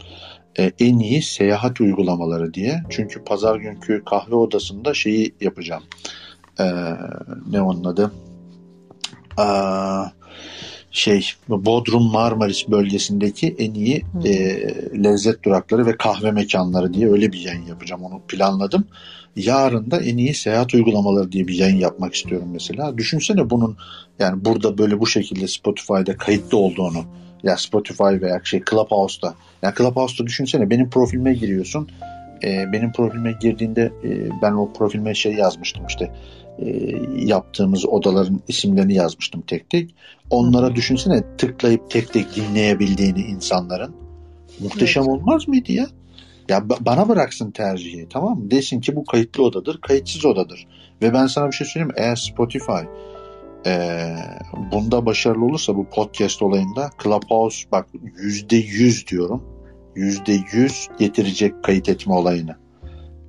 [0.60, 2.84] E, en iyi seyahat uygulamaları diye.
[2.89, 5.84] Çünkü pazar günkü kahve odasında şeyi yapacağım.
[6.60, 6.66] E,
[7.52, 8.12] ne onun adı?
[9.38, 10.06] Aa,
[10.93, 14.32] şey Bodrum Marmaris bölgesindeki en iyi e,
[15.03, 18.03] lezzet durakları ve kahve mekanları diye öyle bir yayın yapacağım.
[18.03, 18.86] Onu planladım.
[19.36, 22.97] Yarın da en iyi seyahat uygulamaları diye bir yayın yapmak istiyorum mesela.
[22.97, 23.77] Düşünsene bunun
[24.19, 27.03] yani burada böyle bu şekilde Spotify'da kayıtlı olduğunu.
[27.43, 29.34] Ya Spotify veya şey Clubhouse'da.
[29.62, 31.89] Ya Clubhouse'da düşünsene benim profilime giriyorsun.
[32.43, 36.12] E, benim profilime girdiğinde e, ben o profilime şey yazmıştım işte
[36.60, 39.96] e, yaptığımız odaların isimlerini yazmıştım tek tek.
[40.30, 40.76] Onlara Hı.
[40.76, 43.96] düşünsene tıklayıp tek tek dinleyebildiğini insanların.
[44.60, 45.13] Muhteşem evet.
[45.13, 45.88] olmaz mıydı ya?
[46.50, 48.52] Ya bana bıraksın tercihi tamam mı?
[48.52, 50.68] Desin ki bu kayıtlı odadır, kayıtsız odadır.
[51.02, 51.94] Ve ben sana bir şey söyleyeyim mi?
[51.98, 52.82] Eğer Spotify
[53.66, 54.08] e,
[54.72, 57.88] bunda başarılı olursa bu podcast olayında Clubhouse bak
[58.18, 59.44] yüzde yüz diyorum.
[59.96, 62.62] Yüzde yüz getirecek kayıt etme olayını.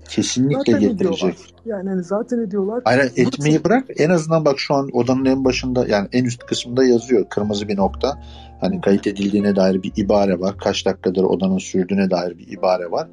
[0.08, 1.54] Kesinlikle zaten getirecek.
[1.66, 2.82] Yani hani zaten ediyorlar.
[2.84, 3.84] Aynen etmeyi bırak.
[3.96, 7.76] En azından bak şu an odanın en başında yani en üst kısmında yazıyor kırmızı bir
[7.76, 8.22] nokta.
[8.60, 10.58] Hani kayıt edildiğine dair bir ibare var.
[10.58, 13.08] Kaç dakikadır odanın sürdüğüne dair bir ibare var.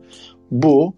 [0.51, 0.93] Bu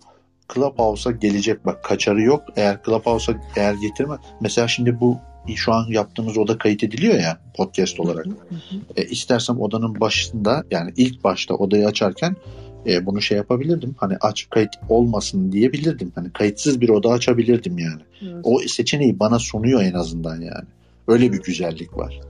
[0.54, 2.44] Clubhouse'a gelecek bak kaçarı yok.
[2.56, 5.18] Eğer Clubhouse'a eğer getirme mesela şimdi bu
[5.56, 8.26] şu an yaptığımız oda kayıt ediliyor ya podcast olarak.
[8.96, 12.36] e, istersem odanın başında yani ilk başta odayı açarken
[12.88, 13.96] e, bunu şey yapabilirdim.
[13.98, 16.12] Hani aç kayıt olmasın diyebilirdim.
[16.16, 18.02] Hani kayıtsız bir oda açabilirdim yani.
[18.22, 18.36] Evet.
[18.44, 20.68] O seçeneği bana sunuyor en azından yani.
[21.08, 22.22] Öyle bir güzellik var.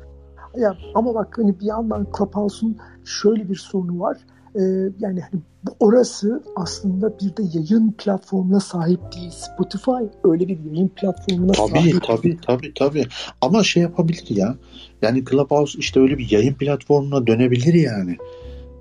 [0.57, 4.17] Ya ama bak hani bir yandan Clubhouse'un şöyle bir sorunu var.
[4.55, 4.61] e,
[4.99, 5.41] yani hani
[5.79, 9.31] orası aslında bir de yayın platformuna sahip değil.
[9.31, 9.91] Spotify
[10.23, 12.03] öyle bir yayın platformuna tabii, sahip.
[12.03, 13.05] Tabii tabii tabii tabii.
[13.41, 14.55] Ama şey yapabilir ya.
[15.01, 18.17] Yani Clubhouse işte öyle bir yayın platformuna dönebilir yani.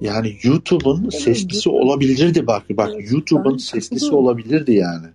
[0.03, 1.83] Yani YouTube'un evet, seslisi evet.
[1.83, 2.63] olabilirdi bak.
[2.71, 5.07] Bak evet, YouTube'un seslisi olabilirdi yani.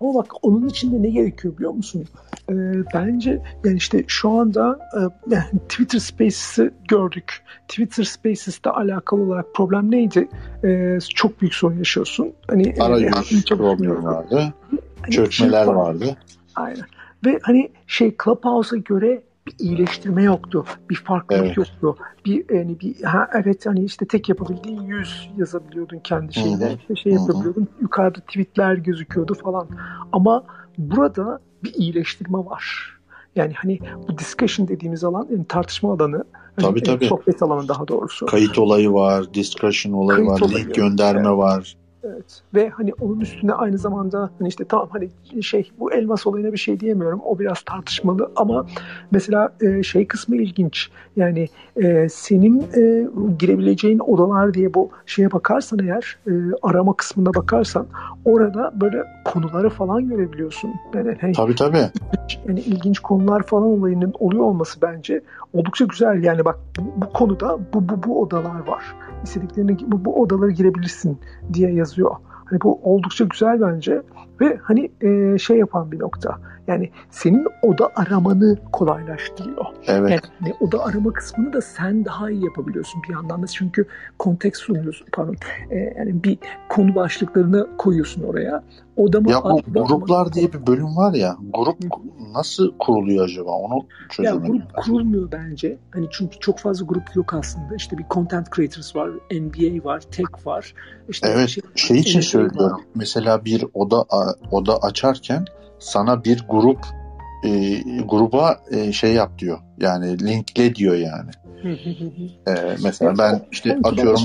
[0.00, 2.04] Ama bak onun için de ne gerekiyor biliyor musun?
[2.50, 2.54] Ee,
[2.94, 5.00] bence yani işte şu anda e,
[5.34, 7.42] yani Twitter Spaces'ı gördük.
[7.68, 10.28] Twitter Spaces'te alakalı olarak problem neydi?
[10.64, 12.32] Ee, çok büyük sorun yaşıyorsun.
[12.48, 14.54] Hani Arayüz yani, problemi vardı.
[15.00, 16.16] Hani Çökmeler şey vardı.
[16.56, 16.84] Aynen.
[17.26, 19.22] Ve hani şey Clubhouse'a göre
[19.58, 20.64] bir iyileştirme yoktu.
[20.90, 21.56] Bir farklılık evet.
[21.56, 21.96] yoktu.
[22.24, 26.76] Bir yani bir ha, evet hani işte tek yapabildiğin yüz yazabiliyordun kendi şeyine.
[26.80, 27.68] İşte şey yapabiliyordun.
[27.80, 29.68] Yukarıda tweetler gözüküyordu falan.
[30.12, 30.44] Ama
[30.78, 32.96] burada bir iyileştirme var.
[33.36, 36.24] Yani hani bu discussion dediğimiz alan yani tartışma alanı.
[36.56, 37.06] Tabii hani, tabii.
[37.06, 38.26] Sohbet alanı daha doğrusu.
[38.26, 40.64] Kayıt olayı var, discussion olayı Kayıt var, olayı.
[40.64, 41.38] link gönderme evet.
[41.38, 41.76] var.
[42.04, 42.42] Evet.
[42.54, 45.08] Ve hani onun üstüne aynı zamanda hani işte tamam hani
[45.42, 47.20] şey bu elmas olayına bir şey diyemiyorum.
[47.24, 48.66] O biraz tartışmalı ama
[49.10, 50.90] mesela e, şey kısmı ilginç.
[51.16, 53.08] Yani e, senin e,
[53.38, 56.32] girebileceğin odalar diye bu şeye bakarsan eğer e,
[56.62, 57.86] arama kısmına bakarsan
[58.24, 60.70] orada böyle konuları falan görebiliyorsun.
[60.94, 61.90] Yani hani, tabii tabii.
[62.48, 65.20] Yani ilginç konular falan olayının oluyor olması bence
[65.52, 66.24] oldukça güzel.
[66.24, 68.84] Yani bak bu, bu konuda bu, bu, bu odalar var.
[69.24, 71.18] İstediklerini bu, bu odalara girebilirsin
[71.52, 72.16] diye yazıyor.
[72.44, 74.02] Hani bu oldukça güzel bence
[74.40, 76.38] ve hani e, şey yapan bir nokta.
[76.66, 79.64] Yani senin oda aramanı kolaylaştırıyor.
[79.86, 80.10] Evet.
[80.10, 83.86] Yani hani oda arama kısmını da sen daha iyi yapabiliyorsun bir yandan da çünkü
[84.18, 85.36] konteks sunuyorsun pardon.
[85.70, 88.62] E, yani bir konu başlıklarını koyuyorsun oraya.
[88.96, 91.36] Odama ya bu gruplar diye bir bölüm var ya.
[91.54, 91.76] Grup
[92.32, 93.50] nasıl kuruluyor acaba?
[93.50, 94.54] Onu çözemedim.
[94.54, 95.78] Ya grup kurulmuyor bence.
[95.90, 97.74] Hani çünkü çok fazla grup yok aslında.
[97.76, 100.74] İşte bir content creators var, NBA var, tech var.
[101.08, 101.48] İşte evet.
[101.48, 102.76] Şey, şey için söylüyorum.
[102.76, 102.80] Var.
[102.94, 104.04] Mesela bir oda
[104.50, 105.44] oda açarken
[105.78, 106.86] sana bir grup
[107.44, 109.58] e, gruba e, şey yap diyor.
[109.78, 111.30] Yani linkle diyor yani.
[112.48, 114.20] ee, mesela ben işte atıyorum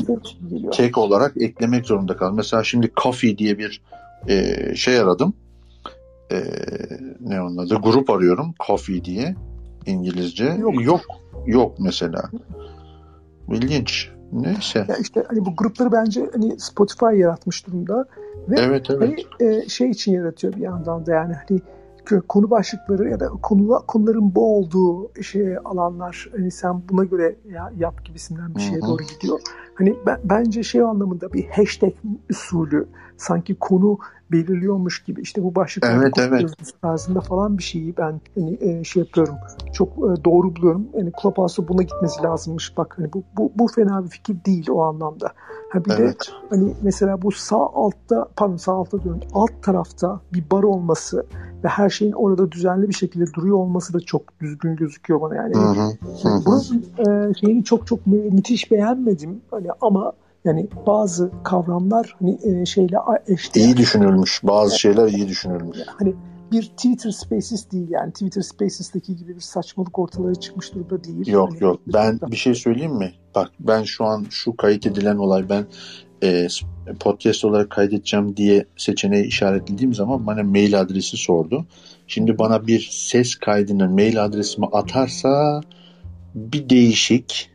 [0.72, 2.36] kek olarak eklemek zorunda kaldım.
[2.36, 3.82] Mesela şimdi Coffee diye bir
[4.28, 5.34] e, şey aradım.
[6.32, 6.44] E,
[7.20, 7.76] ne onun adı?
[7.76, 8.54] Grup arıyorum.
[8.68, 9.36] Coffee diye
[9.86, 10.46] İngilizce.
[10.46, 10.84] Yok.
[10.84, 11.02] Yok,
[11.46, 12.30] yok mesela.
[13.52, 14.10] İlginç.
[14.42, 14.86] Neyse.
[14.90, 18.06] Ya işte hani bu grupları bence hani Spotify yaratmış durumda.
[18.50, 19.26] Ve evet evet.
[19.40, 21.62] Hani, e, şey için yaratıyor bir yandan da yani hani
[22.28, 27.72] konu başlıkları ya da konu, konuların bu olduğu şey alanlar hani sen buna göre ya,
[27.78, 29.40] yap gibisinden bir şeye doğru gidiyor.
[29.76, 31.94] Hani ben, bence şey anlamında bir hashtag
[32.30, 32.88] usulü
[33.18, 34.00] sanki konu
[34.32, 36.52] belirliyormuş gibi işte bu başlıklar evet, evet.
[36.82, 39.36] tarzında falan bir şeyi ben hani, e, şey yapıyorum
[39.74, 40.88] çok e, doğru buluyorum.
[40.94, 42.78] Yani Clubhouse'a buna gitmesi lazımmış.
[42.78, 45.32] Bak hani bu, bu, bu fena bir fikir değil o anlamda.
[45.70, 46.20] Ha bir evet.
[46.20, 51.26] de hani mesela bu sağ altta pardon sağ altta diyorum alt tarafta bir bar olması
[51.66, 55.56] ve her şeyin orada düzenli bir şekilde duruyor olması da çok düzgün gözüküyor bana yani.
[55.56, 55.98] Hı hı.
[56.24, 60.14] Yani buranın e, şeyini çok çok müthiş beğenmedim hani ama
[60.46, 62.98] yani bazı kavramlar hani e, şeyle
[63.28, 63.66] eşdeğer.
[63.66, 64.42] İyi düşünülmüş.
[64.44, 65.78] Bazı yani, şeyler iyi düşünülmüş.
[65.88, 66.16] Hani
[66.52, 71.28] bir Twitter Spaces değil yani Twitter Spaces'teki gibi bir saçmalık ortalara çıkmış durumda değil.
[71.28, 73.14] Yok hani, yok ben bir şey söyleyeyim mi?
[73.36, 75.66] Bak ben şu an şu kayıt edilen olay ben
[76.24, 76.48] e,
[77.00, 81.66] podcast olarak kaydedeceğim diye seçeneği işaretlediğim zaman bana mail adresi sordu.
[82.08, 85.62] Şimdi bana bir ses kaydını mail adresime atarsa
[86.36, 87.50] bir değişik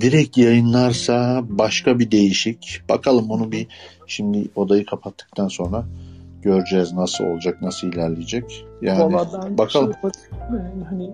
[0.00, 2.80] direkt yayınlarsa başka bir değişik.
[2.88, 3.66] Bakalım onu bir
[4.06, 5.84] şimdi odayı kapattıktan sonra
[6.42, 8.64] göreceğiz nasıl olacak, nasıl ilerleyecek.
[8.82, 9.14] Yani
[9.58, 9.92] bakalım.
[10.02, 10.10] Şey,
[10.88, 11.04] hani,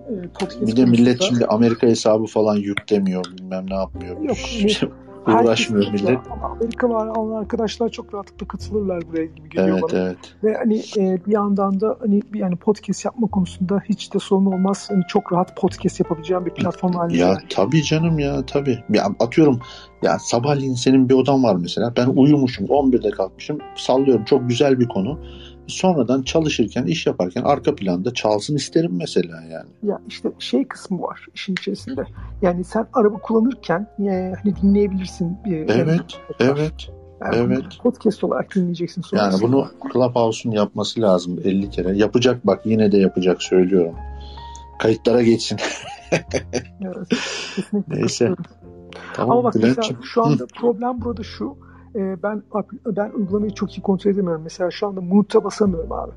[0.61, 4.21] e, bir de millet şimdi Amerika hesabı falan yüklemiyor, bilmem ne yapmıyor.
[4.21, 4.91] Yok, hani,
[5.27, 6.19] uğraşmıyor Herkes millet.
[6.43, 9.99] Amerika var arkadaşlar çok rahatlıkla katılırlar buraya gibi geliyor evet, bana.
[9.99, 10.17] Evet.
[10.43, 14.87] Ve hani e, bir yandan da hani yani podcast yapma konusunda hiç de sorun olmaz.
[14.91, 17.17] Hani çok rahat podcast yapabileceğim bir platform haline.
[17.17, 18.79] Ya tabii canım ya tabii.
[18.89, 19.59] Ya atıyorum
[20.01, 21.93] ya sabahleyin senin bir odan var mesela.
[21.97, 23.57] Ben uyumuşum 11'de kalkmışım.
[23.75, 25.19] Sallıyorum çok güzel bir konu
[25.69, 29.69] sonradan çalışırken, iş yaparken arka planda çalsın isterim mesela yani.
[29.83, 32.03] Ya işte şey kısmı var işin içerisinde.
[32.41, 35.37] Yani sen araba kullanırken e, hani dinleyebilirsin.
[35.45, 36.01] Bir, evet,
[36.39, 36.89] evet.
[37.21, 37.65] Yani evet.
[37.83, 39.01] Podcast olarak dinleyeceksin.
[39.01, 39.31] Sonrasında.
[39.31, 41.97] Yani bunu Clubhouse'un yapması lazım 50 kere.
[41.97, 43.95] Yapacak bak yine de yapacak söylüyorum.
[44.79, 45.59] Kayıtlara geçsin.
[46.81, 47.07] evet,
[47.87, 48.33] Neyse.
[49.13, 51.57] Tamam, Ama bak mesela şu anda problem burada şu
[51.95, 52.43] e, ben
[52.85, 54.41] ben uygulamayı çok iyi kontrol edemiyorum.
[54.43, 56.11] Mesela şu anda mute'a basamıyorum abi.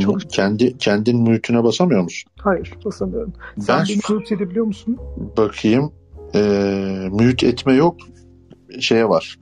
[0.00, 2.32] Çok kendi kendin mute'üne basamıyor musun?
[2.38, 3.32] Hayır basamıyorum.
[3.58, 4.98] Sen ben, beni mute edebiliyor musun?
[5.36, 5.92] Bakayım.
[6.34, 6.40] E,
[7.10, 7.96] mute etme yok.
[8.80, 9.38] şeye var.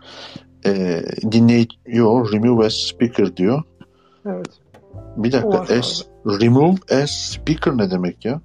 [0.67, 1.03] E,
[1.33, 3.63] dinleyiyor remove as speaker diyor.
[4.27, 4.51] Evet.
[5.17, 8.41] Bir dakika as, remove as speaker ne demek ya?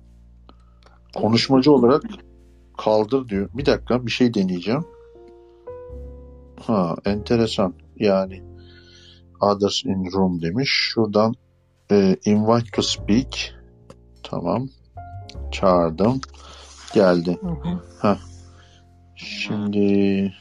[1.15, 2.03] Konuşmacı olarak
[2.77, 3.49] kaldır diyor.
[3.53, 4.85] Bir dakika bir şey deneyeceğim.
[6.67, 7.73] Ha enteresan.
[7.95, 8.43] Yani
[9.41, 10.69] others in room demiş.
[10.71, 11.33] Şuradan
[11.91, 13.55] e, invite to speak.
[14.23, 14.69] Tamam.
[15.51, 16.21] Çağırdım.
[16.93, 17.37] Geldi.
[17.41, 17.79] Hı hı.
[17.99, 18.17] Ha.
[19.15, 20.33] Şimdi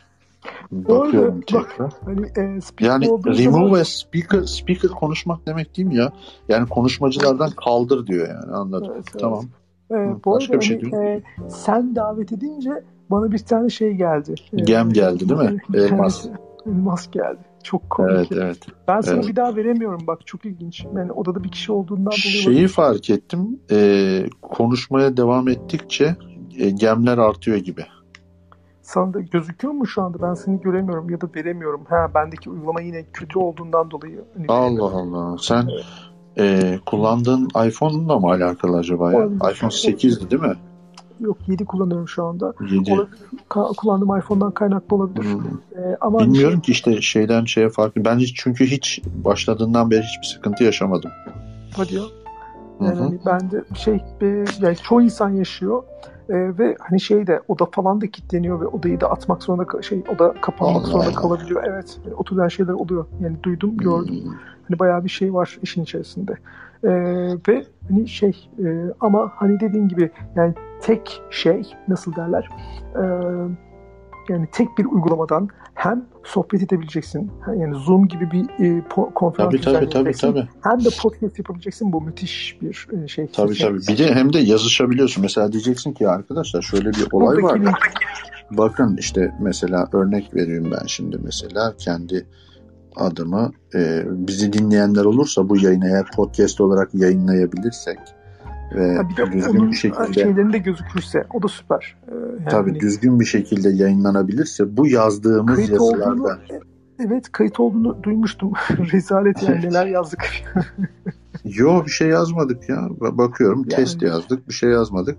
[0.71, 1.91] bakıyorum arada, tekrar.
[1.91, 3.83] Bak, hani, e, yani remove zaman...
[3.83, 6.13] speaker speaker konuşmak demek değil mi ya?
[6.49, 8.93] Yani konuşmacılardan kaldır diyor yani anladım.
[8.95, 9.45] Evet, tamam.
[9.91, 10.17] Evet.
[10.17, 14.35] E, bu Başka bir şey hani, e, sen davet edince bana bir tane şey geldi.
[14.55, 15.61] Gem e, geldi değil mi?
[15.75, 16.27] Elmas.
[16.66, 17.38] Elmas geldi.
[17.62, 18.12] Çok komik.
[18.12, 18.59] Evet, evet.
[18.88, 19.29] Ben sana evet.
[19.29, 20.87] bir daha veremiyorum bak çok ilginç.
[20.96, 22.42] Yani odada bir kişi olduğundan dolayı.
[22.42, 23.61] Şeyi fark ettim.
[23.70, 26.16] E, konuşmaya devam ettikçe
[26.59, 27.85] e, gemler artıyor gibi.
[28.83, 30.22] Sana da gözüküyor mu şu anda?
[30.22, 31.85] Ben seni göremiyorum ya da veremiyorum.
[31.88, 34.25] Ha bendeki uygulama yine kötü olduğundan dolayı.
[34.37, 35.37] Hani Allah Allah.
[35.40, 35.68] Sen
[36.37, 36.62] evet.
[36.62, 39.18] e, kullandığın iPhone'la mı alakalı acaba ya?
[39.18, 39.37] Olabilir.
[39.37, 40.57] iPhone 8'di değil mi?
[41.23, 42.55] Yok 7 kullanıyorum şu anda.
[42.71, 42.91] 7.
[43.51, 45.25] Ka- kullandığım iPhone'dan kaynaklı olabilir.
[45.25, 45.41] Hmm.
[45.77, 46.63] Ee, ama Bilmiyorum şey...
[46.63, 48.05] ki işte şeyden şeye farklı.
[48.05, 51.11] Ben hiç çünkü hiç başladığından beri hiçbir sıkıntı yaşamadım.
[51.77, 52.03] Hadi ya.
[52.81, 55.83] Yani hani ben de şey e, yani çoğu insan yaşıyor
[56.29, 60.03] e, ve hani şey de oda falan da kilitleniyor ve odayı da atmak zorunda şey
[60.15, 61.15] oda kapanmak Allah zorunda Allah.
[61.15, 61.65] kalabiliyor.
[61.67, 61.99] Evet.
[62.05, 63.07] Yani o türden şeyler oluyor.
[63.21, 64.25] Yani duydum, gördüm.
[64.25, 64.33] Hmm.
[64.69, 66.33] Hani bayağı bir şey var işin içerisinde.
[66.85, 66.90] E,
[67.49, 68.66] ve hani şey e,
[69.01, 72.49] ama hani dediğin gibi yani tek şey nasıl derler?
[72.95, 73.03] E,
[74.29, 78.83] yani tek bir uygulamadan hem sohbet edebileceksin yani Zoom gibi bir e,
[79.14, 80.49] konferans tabii, tabii, tabii, tabii.
[80.62, 81.92] hem de podcast yapabileceksin.
[81.92, 83.27] Bu müthiş bir e, şey.
[83.27, 83.79] Tabii tabii.
[83.88, 85.23] Bir de hem de yazışabiliyorsun.
[85.23, 87.81] Mesela diyeceksin ki arkadaşlar şöyle bir olay Buradaki var.
[88.51, 91.18] Bakın işte mesela örnek vereyim ben şimdi.
[91.25, 92.27] Mesela kendi
[92.96, 97.98] adımı e, bizi dinleyenler olursa bu yayını eğer podcast olarak yayınlayabilirsek
[98.74, 101.96] ve ha, bir de düzgün bir şekilde şeylerinde gözükürse o da süper.
[102.09, 106.38] Ee, yani tabii hani, düzgün bir şekilde yayınlanabilirse bu yazdığımız kayıt yazılarda olduğunu,
[106.98, 108.52] evet kayıt olduğunu duymuştum.
[108.92, 110.28] Rezalet yani neler yazdık.
[111.44, 112.88] Yo bir şey yazmadık ya.
[113.00, 115.18] Bakıyorum yani, test yazdık bir şey yazmadık.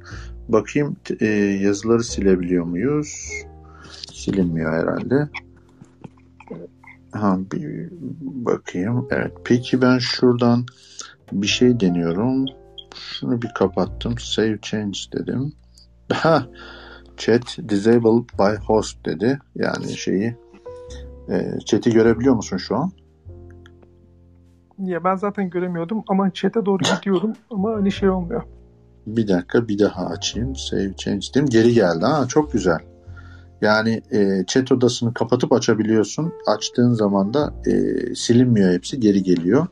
[0.50, 1.26] Bakayım e,
[1.62, 3.30] yazıları silebiliyor muyuz?
[4.14, 5.30] Silinmiyor herhalde.
[7.14, 7.90] Ha bir
[8.22, 9.08] bakayım.
[9.12, 9.32] Evet.
[9.44, 10.66] Peki ben şuradan
[11.32, 12.46] bir şey deniyorum.
[12.96, 14.16] Şunu bir kapattım.
[14.20, 15.54] Save change dedim.
[16.14, 16.46] Ha
[17.18, 19.40] chat disabled by host dedi.
[19.56, 20.36] Yani şeyi
[21.30, 22.92] e, chat'i görebiliyor musun şu an?
[24.78, 28.44] Ya ben zaten göremiyordum ama chat'e doğru gidiyorum ama hani şey olmuyor.
[29.08, 30.56] Bir dakika bir daha açayım.
[30.56, 31.46] Save change dedim.
[31.46, 32.06] Geri geldi.
[32.06, 32.80] Ha çok güzel.
[33.64, 36.34] Yani e, chat odasını kapatıp açabiliyorsun.
[36.48, 37.72] Açtığın zaman da e,
[38.16, 39.68] silinmiyor hepsi geri geliyor.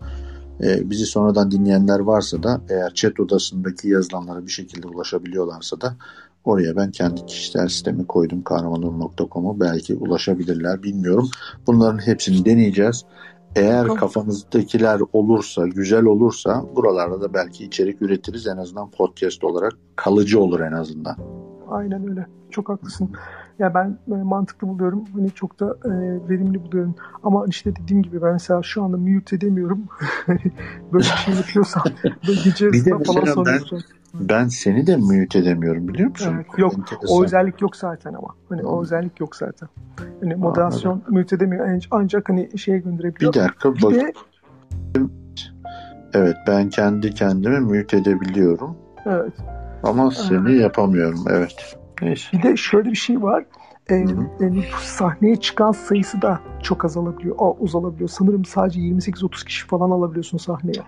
[0.64, 5.96] E, bizi sonradan dinleyenler varsa da eğer chat odasındaki yazılanlara bir şekilde ulaşabiliyorlarsa da
[6.44, 11.30] oraya ben kendi kişisel sistemi koydum kahramanur.com'u belki ulaşabilirler bilmiyorum.
[11.68, 13.06] Bunların hepsini deneyeceğiz.
[13.56, 18.48] Eğer kafanızdakiler olursa, güzel olursa buralarda da belki içerik üretiriz.
[18.48, 21.16] En azından podcast olarak kalıcı olur en azından.
[21.70, 22.28] Aynen öyle.
[22.52, 23.12] Çok haklısın.
[23.60, 25.04] Ya ben e, mantıklı buluyorum.
[25.16, 25.90] Hani çok da e,
[26.30, 26.96] verimli buluyorum.
[27.24, 29.84] Ama işte dediğim gibi ben mesela şu anda mute edemiyorum.
[30.94, 31.84] böyle bir şey yapıyorsam
[32.28, 33.60] böyle gece bir de falan sonra
[34.14, 36.34] ben, seni de mute edemiyorum biliyor musun?
[36.36, 36.74] Evet, yok.
[36.78, 37.18] Enteresan.
[37.18, 38.28] O özellik yok zaten ama.
[38.50, 38.68] Hani hmm.
[38.68, 39.70] o özellik yok zaten.
[40.22, 41.14] Hani moderasyon Anladım.
[41.14, 41.84] mute edemiyor.
[41.92, 43.34] Ancak hani şeye gönderebiliyor.
[43.34, 43.94] Bir dakika bir bak.
[43.94, 44.14] De...
[46.14, 48.78] Evet ben kendi kendime mute edebiliyorum.
[49.06, 49.34] Evet.
[49.84, 51.78] Ama seni yapamıyorum evet.
[52.02, 52.38] Neyse.
[52.38, 53.46] Bir de şöyle bir şey var.
[53.90, 53.96] Ee,
[54.40, 58.10] yani sahneye çıkan sayısı da çok azalabiliyor, uzalabiliyor.
[58.10, 60.84] Sanırım sadece 28-30 kişi falan alabiliyorsun sahneye.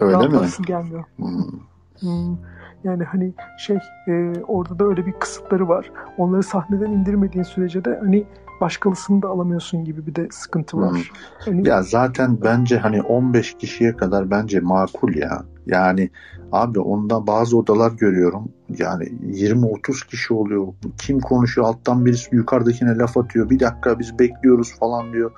[0.00, 0.48] Öyle Daha mi?
[0.66, 1.04] gelmiyor.
[1.16, 1.60] Hmm.
[2.00, 2.36] Hmm.
[2.84, 3.78] Yani hani şey
[4.08, 5.90] e, orada da öyle bir kısıtları var.
[6.18, 8.24] Onları sahneden indirmediğin sürece de hani
[8.60, 10.90] başkalısını da alamıyorsun gibi bir de sıkıntı var.
[10.90, 11.00] Hmm.
[11.38, 11.68] Hani...
[11.68, 15.42] Ya zaten bence hani 15 kişiye kadar bence makul ya.
[15.66, 16.10] Yani
[16.52, 18.48] abi onda bazı odalar görüyorum.
[18.78, 20.66] Yani 20-30 kişi oluyor.
[20.98, 23.50] Kim konuşuyor alttan birisi yukarıdakine laf atıyor.
[23.50, 25.30] Bir dakika biz bekliyoruz falan diyor.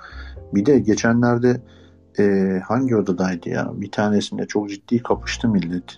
[0.54, 1.60] Bir de geçenlerde
[2.18, 2.22] e,
[2.68, 3.70] hangi odadaydı ya?
[3.74, 5.96] Bir tanesinde çok ciddi kapıştı millet.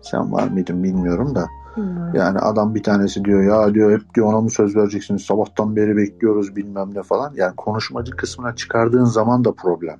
[0.00, 1.48] Sen var mıydın bilmiyorum da.
[1.74, 2.14] Hmm.
[2.14, 5.96] Yani adam bir tanesi diyor ya diyor hep diyor ona mı söz vereceksiniz sabahtan beri
[5.96, 7.32] bekliyoruz bilmem ne falan.
[7.36, 9.96] Yani konuşmacı kısmına çıkardığın zaman da problem.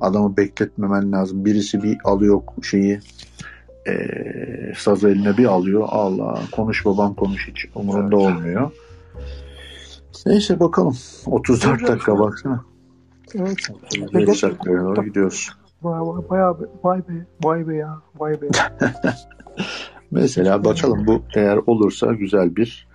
[0.00, 1.44] Adamı bekletmemen lazım.
[1.44, 3.00] Birisi bir alıyor şeyi
[3.88, 3.92] e,
[4.76, 5.88] saz eline bir alıyor.
[5.90, 8.70] Allah konuş babam konuş hiç umurunda olmuyor.
[10.26, 10.96] Neyse bakalım.
[11.26, 12.64] 34 dakika baksana.
[13.34, 13.70] Evet.
[14.02, 15.50] 35 dakikaya doğru gidiyoruz.
[15.82, 18.48] Vay, vay, bayağı be, vay be, vay be ya, vay be.
[20.10, 22.88] Mesela bakalım bu eğer olursa güzel bir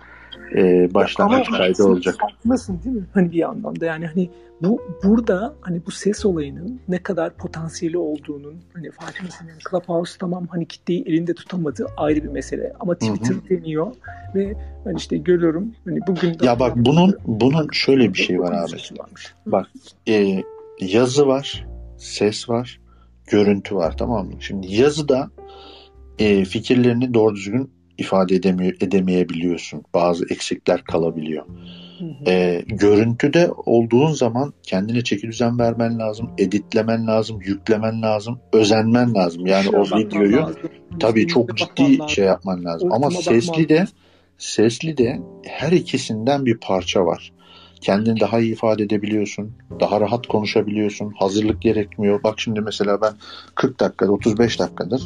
[0.56, 2.16] e, başlangıç Ama kaydı olacak.
[2.20, 3.06] farkındasın değil mi?
[3.14, 4.30] Hani bir yandan da yani hani
[4.62, 9.46] bu burada hani bu ses olayının ne kadar potansiyeli olduğunun hani farkındasın.
[9.48, 13.94] Yani Clubhouse tamam hani kitleyi elinde tutamadı ayrı bir mesele ama Twitter deniyor
[14.34, 14.54] ve
[14.86, 18.98] ben işte görüyorum hani bugün Ya bak bunun bunun şöyle bir şey var abi.
[18.98, 19.34] Varmış.
[19.46, 19.66] Bak
[20.08, 20.42] e,
[20.80, 21.66] yazı var,
[21.98, 22.80] ses var,
[23.26, 24.34] görüntü var tamam mı?
[24.40, 25.30] Şimdi yazıda
[26.18, 29.82] e, fikirlerini doğru düzgün ifade edemiyor, edemeyebiliyorsun.
[29.94, 31.46] Bazı eksikler kalabiliyor.
[31.98, 32.30] Hı hı.
[32.30, 39.46] E, görüntüde olduğun zaman kendine çeki düzen vermen lazım, editlemen lazım, yüklemen lazım, özenmen lazım.
[39.46, 40.56] Yani Işığa o videoyu lazım,
[41.00, 42.08] tabii çok ciddi lazım.
[42.08, 42.92] şey yapman lazım.
[42.92, 43.84] Ama sesli de
[44.38, 47.32] sesli de her ikisinden bir parça var.
[47.80, 49.52] Kendini daha iyi ifade edebiliyorsun.
[49.80, 51.12] Daha rahat konuşabiliyorsun.
[51.18, 52.22] Hazırlık gerekmiyor.
[52.22, 53.12] Bak şimdi mesela ben
[53.54, 55.02] 40 dakikada 35 dakikadır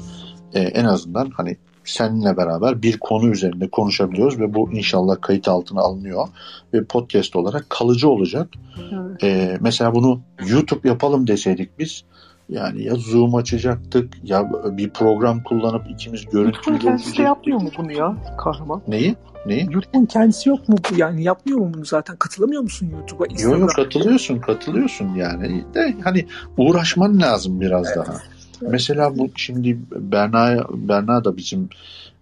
[0.54, 5.80] e, en azından hani seninle beraber bir konu üzerinde konuşabiliyoruz ve bu inşallah kayıt altına
[5.80, 6.28] alınıyor
[6.74, 8.48] ve podcast olarak kalıcı olacak.
[8.92, 9.24] Evet.
[9.24, 12.04] E, mesela bunu YouTube yapalım deseydik biz
[12.48, 17.92] yani ya Zoom açacaktık ya bir program kullanıp ikimiz görüntülü kendisi de yapmıyor mu bunu
[17.92, 18.82] ya kahraman?
[18.88, 19.16] Neyi?
[19.46, 19.66] Neyi?
[19.70, 20.76] YouTube'un kendisi yok mu?
[20.90, 20.96] bu?
[20.96, 22.16] Yani yapmıyor mu bunu zaten?
[22.16, 23.26] Katılamıyor musun YouTube'a?
[23.42, 26.26] Yok yok katılıyorsun katılıyorsun yani de hani
[26.56, 28.14] uğraşman lazım biraz daha.
[28.60, 31.68] Mesela bu şimdi Berna Berna da bizim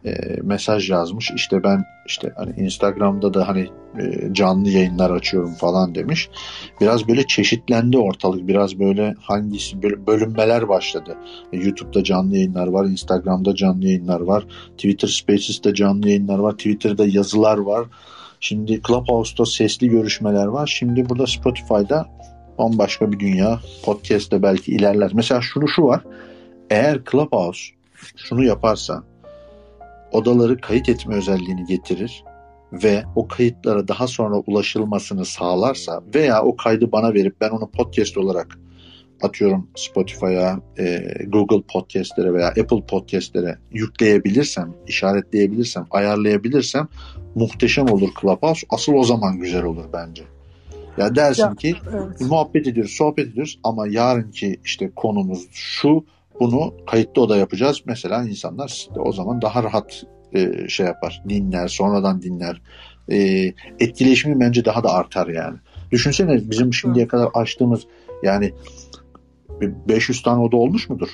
[0.04, 0.12] e,
[0.42, 1.30] mesaj yazmış.
[1.30, 3.68] İşte ben işte hani Instagram'da da hani
[3.98, 6.28] e, canlı yayınlar açıyorum falan demiş.
[6.80, 8.48] Biraz böyle çeşitlendi ortalık.
[8.48, 11.16] Biraz böyle hangisi böyle bölünmeler başladı.
[11.52, 17.06] E, YouTube'da canlı yayınlar var, Instagram'da canlı yayınlar var, Twitter Spaces'te canlı yayınlar var, Twitter'da
[17.06, 17.86] yazılar var.
[18.40, 20.74] Şimdi Clubhouse'da sesli görüşmeler var.
[20.78, 22.06] Şimdi burada Spotify'da
[22.58, 23.60] bambaşka bir dünya.
[23.84, 25.10] Podcast'te belki ilerler.
[25.14, 26.02] Mesela şunu şu var.
[26.70, 27.62] Eğer Clubhouse
[28.16, 29.02] şunu yaparsa
[30.12, 32.24] odaları kayıt etme özelliğini getirir
[32.72, 38.16] ve o kayıtlara daha sonra ulaşılmasını sağlarsa veya o kaydı bana verip ben onu podcast
[38.16, 38.58] olarak
[39.22, 46.88] atıyorum Spotify'a, e, Google Podcast'lere veya Apple Podcast'lere yükleyebilirsem, işaretleyebilirsem, ayarlayabilirsem
[47.34, 48.66] muhteşem olur Clubhouse.
[48.70, 50.22] Asıl o zaman güzel olur bence.
[50.98, 52.20] Ya dersin Ya, ki Evet.
[52.20, 56.04] muhabbet ediyoruz, sohbet ediyoruz ama yarınki işte konumuz şu,
[56.40, 57.82] bunu kayıtlı oda yapacağız.
[57.86, 62.62] Mesela insanlar o zaman daha rahat e, şey yapar, dinler, sonradan dinler.
[63.10, 63.16] E,
[63.80, 65.56] etkileşimi bence daha da artar yani.
[65.90, 67.86] Düşünsene bizim şimdiye kadar açtığımız
[68.22, 68.52] yani
[69.60, 71.08] bir 500 tane oda olmuş mudur?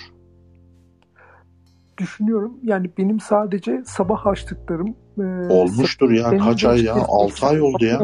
[1.99, 2.59] Düşünüyorum.
[2.63, 6.39] Yani benim sadece sabah açtıklarım e, Olmuştur ya.
[6.39, 6.95] Kaç ay ya?
[7.09, 8.01] 6 ay oldu ya.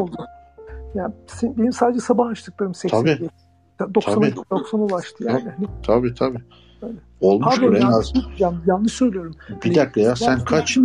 [0.95, 2.99] Yani se- benim sadece sabah açtıklarım 80.
[2.99, 3.29] Tabii.
[3.79, 4.35] 90'a Tabii.
[4.51, 5.53] 90 ulaştı yani.
[5.83, 6.41] Tabii tabii.
[6.81, 6.97] Öyle.
[7.21, 8.23] Olmuştur pardon en yanlış, az.
[8.39, 9.35] yan- yanlış söylüyorum.
[9.65, 10.77] Bir dakika ya sen kaç?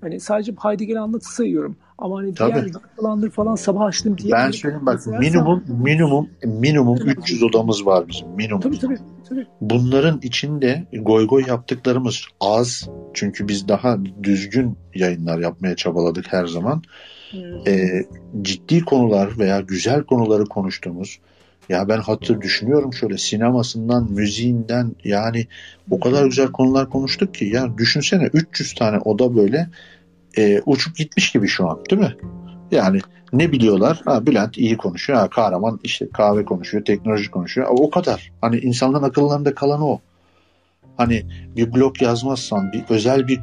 [0.00, 1.76] Hani sadece Heidegger anlatı sayıyorum.
[1.98, 2.54] Ama hani Tabii.
[2.54, 4.32] diğer falandır falan sabah açtım diye.
[4.32, 8.60] Ben hani söyleyeyim bak mesela minimum minimum minimum 300 odamız var bizim minimum.
[8.60, 8.98] Tabii tabii.
[9.28, 9.46] tabii.
[9.60, 12.88] Bunların içinde goy goy yaptıklarımız az.
[13.14, 16.82] Çünkü biz daha düzgün yayınlar yapmaya çabaladık her zaman.
[17.66, 17.88] Ee,
[18.42, 21.18] ciddi konular veya güzel konuları konuştuğumuz
[21.68, 25.46] ya ben hatır düşünüyorum şöyle sinemasından, müziğinden yani
[25.90, 29.68] o kadar güzel konular konuştuk ki ya düşünsene 300 tane oda böyle
[30.36, 32.16] e, uçup gitmiş gibi şu an değil mi?
[32.70, 33.00] Yani
[33.32, 34.00] ne biliyorlar?
[34.04, 35.18] Ha, Bülent iyi konuşuyor.
[35.18, 37.66] Ha, kahraman işte kahve konuşuyor, teknoloji konuşuyor.
[37.66, 38.32] Ama o kadar.
[38.40, 40.00] Hani insanların akıllarında kalan o.
[40.96, 41.22] Hani
[41.56, 43.40] bir blog yazmazsan, bir özel bir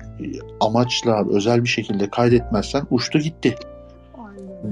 [0.60, 3.56] amaçla, özel bir şekilde kaydetmezsen uçtu gitti.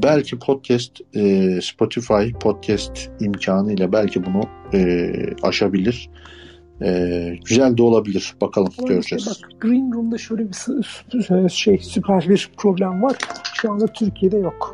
[0.04, 4.41] Belki podcast, e, Spotify podcast imkanıyla belki bunu
[4.74, 5.12] e,
[5.44, 6.10] aşabilir.
[6.82, 6.89] E,
[7.46, 8.36] güzel de olabilir.
[8.41, 9.28] Bakalım Ama göreceğiz.
[9.28, 13.18] işte bak Green Room'da şöyle bir şey süper bir problem var.
[13.54, 14.74] Şu anda Türkiye'de yok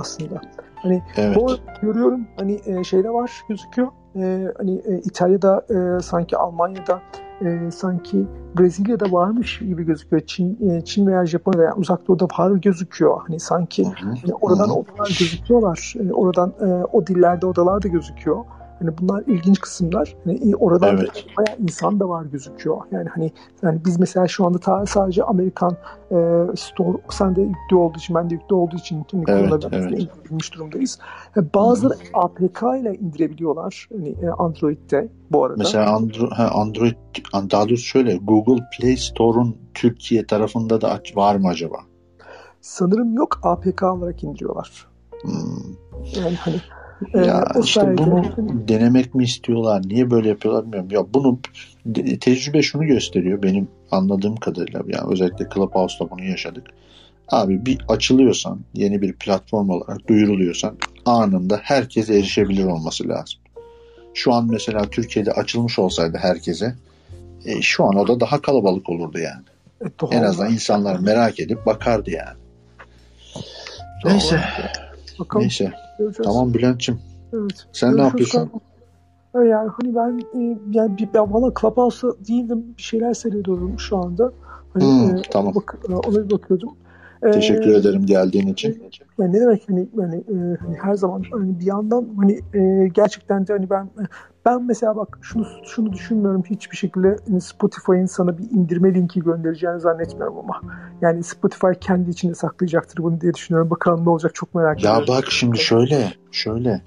[0.00, 0.40] aslında.
[0.74, 1.36] Hani Evet.
[1.36, 3.88] bu görüyorum hani e, şeyde var gözüküyor.
[4.16, 7.02] E, hani e, İtalya'da e, sanki Almanya'da
[7.42, 8.26] e, sanki
[8.58, 10.22] Brezilya'da varmış gibi gözüküyor.
[10.26, 13.20] Çin, e, Çin veya Japonya'da yani uzak doğuda var gözüküyor.
[13.26, 15.94] Hani sanki hani oradan odalar gözüküyorlar.
[16.00, 18.44] E, oradan e, o dillerde odalar da gözüküyor.
[18.80, 20.16] Hani bunlar ilginç kısımlar.
[20.24, 21.08] Hani oradan Evet.
[21.08, 22.76] da bayağı insan da var gözüküyor.
[22.92, 25.76] Yani hani yani biz mesela şu anda ta, sadece Amerikan
[26.10, 26.16] e,
[26.56, 30.08] store sen de yüklü olduğu için ben de yüklü olduğu için hani Evet, evet.
[30.54, 30.98] durumdayız.
[31.36, 33.88] E, bazıları APK ile indirebiliyorlar.
[33.92, 35.56] Hani e, Android'de bu arada.
[35.58, 36.94] Mesela Andro- ha, Android,
[37.32, 41.76] daha doğrusu şöyle Google Play Store'un Türkiye tarafında da aç- var mı acaba?
[42.60, 44.86] Sanırım yok APK olarak indiriyorlar.
[45.22, 45.74] Hmm.
[46.16, 46.56] Yani hani
[47.14, 48.24] ya e, işte sayede, bunu
[48.68, 49.82] denemek mi istiyorlar?
[49.84, 50.88] Niye böyle yapıyorlar bilmiyorum.
[50.90, 51.38] Ya bunu
[52.20, 54.80] tecrübe şunu gösteriyor benim anladığım kadarıyla.
[54.86, 56.66] Yani özellikle Clubhouse'da bunu yaşadık.
[57.28, 60.76] Abi bir açılıyorsan, yeni bir platform olarak duyuruluyorsan
[61.06, 63.40] anında herkes erişebilir olması lazım.
[64.14, 66.74] Şu an mesela Türkiye'de açılmış olsaydı herkese
[67.44, 69.42] e, şu an o da daha kalabalık olurdu yani.
[69.84, 72.36] E, en azından insanlar merak edip bakardı yani.
[74.04, 74.12] Doğru.
[74.12, 74.40] Neyse.
[75.20, 75.42] Bakalım.
[75.42, 75.72] Neyse.
[75.98, 76.26] Göreceğiz.
[76.32, 77.00] Tamam Bülent'ciğim.
[77.32, 77.66] Evet.
[77.72, 78.50] Sen Görüşürüz ne yapıyorsun?
[79.34, 84.32] Yani hani ben e, yani bir, ben valla Clubhouse'a değildim bir şeyler seyrediyorum şu anda.
[84.74, 85.54] Hani, hmm, e, tamam.
[85.54, 86.70] Bak, ona bir bakıyordum.
[87.22, 88.82] Teşekkür ee, ederim geldiğin için.
[89.18, 93.46] Yani ne demek hani yani e, hani her zaman hani bir yandan hani e, gerçekten
[93.46, 93.90] de hani ben
[94.44, 99.80] ben mesela bak şunu şunu düşünmüyorum hiçbir şekilde hani Spotify'ın sana bir indirme linki göndereceğini
[99.80, 100.60] zannetmiyorum ama
[101.00, 103.70] yani Spotify kendi içinde saklayacaktır bunu diye düşünüyorum.
[103.70, 105.04] Bakalım ne olacak çok merak ediyorum.
[105.08, 106.82] Ya bak şimdi şöyle şöyle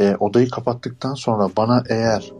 [0.00, 2.32] e, odayı kapattıktan sonra bana eğer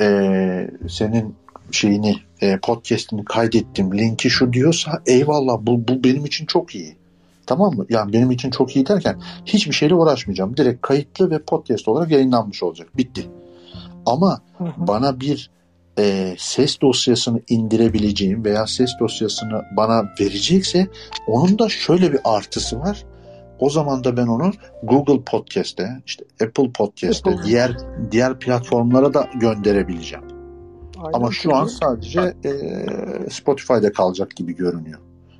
[0.00, 1.34] e, senin
[1.74, 6.96] şeyini e, podcast'ini kaydettim linki şu diyorsa eyvallah bu, bu benim için çok iyi.
[7.46, 7.86] Tamam mı?
[7.88, 10.56] Yani benim için çok iyi derken hiçbir şeyle uğraşmayacağım.
[10.56, 12.96] Direkt kayıtlı ve podcast olarak yayınlanmış olacak.
[12.96, 13.26] Bitti.
[14.06, 14.72] Ama hı hı.
[14.76, 15.50] bana bir
[15.98, 20.86] e, ses dosyasını indirebileceğim veya ses dosyasını bana verecekse
[21.26, 23.04] onun da şöyle bir artısı var.
[23.58, 24.52] O zaman da ben onu
[24.82, 27.44] Google Podcast'te, işte Apple Podcast'te, Apple.
[27.44, 27.76] diğer
[28.10, 30.31] diğer platformlara da gönderebileceğim.
[31.02, 31.16] Aynen.
[31.16, 32.50] Ama şu an sadece e,
[33.30, 34.98] Spotify'da kalacak gibi görünüyor.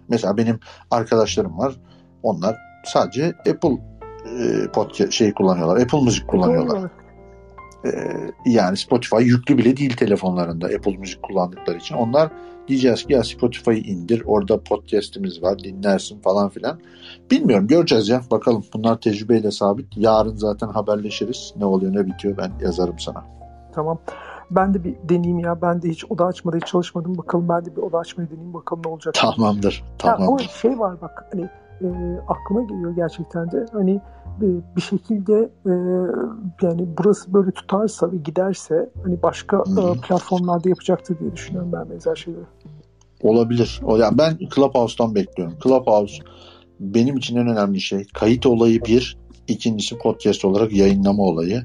[0.08, 0.60] Mesela benim
[0.90, 1.76] arkadaşlarım var.
[2.22, 3.78] Onlar sadece Apple
[4.26, 5.80] e, podcast şey kullanıyorlar.
[5.80, 6.90] Apple Müzik kullanıyorlar.
[7.84, 7.90] E,
[8.46, 11.94] yani Spotify yüklü bile değil telefonlarında Apple Müzik kullandıkları için.
[11.94, 12.30] Onlar
[12.68, 14.22] diyeceğiz ki ya Spotify'ı indir.
[14.26, 15.58] Orada podcast'imiz var.
[15.58, 16.80] Dinlersin falan filan.
[17.30, 18.20] Bilmiyorum göreceğiz ya.
[18.30, 19.96] Bakalım bunlar tecrübeyle sabit.
[19.96, 21.54] Yarın zaten haberleşiriz.
[21.56, 23.24] Ne oluyor ne bitiyor ben yazarım sana.
[23.74, 23.98] Tamam.
[24.56, 25.62] Ben de bir deneyeyim ya.
[25.62, 27.18] Ben de hiç oda açmada hiç çalışmadım.
[27.18, 28.54] Bakalım ben de bir oda açmayı deneyeyim.
[28.54, 29.14] Bakalım ne olacak.
[29.14, 29.84] Tamamdır.
[29.98, 30.22] Tamamdır.
[30.22, 31.48] Ya, ama şey var bak hani
[31.82, 31.88] e,
[32.28, 34.00] aklıma geliyor gerçekten de hani
[34.42, 34.46] e,
[34.76, 35.72] bir şekilde e,
[36.62, 42.16] yani burası böyle tutarsa ve giderse hani başka e, platformlarda yapacaktır diye düşünüyorum ben benzer
[42.16, 42.44] şeyleri.
[43.22, 43.80] Olabilir.
[43.84, 45.56] O yani ben Clubhouse'dan bekliyorum.
[45.62, 46.22] Clubhouse
[46.80, 49.16] benim için en önemli şey kayıt olayı bir,
[49.48, 51.62] ikincisi podcast olarak yayınlama olayı.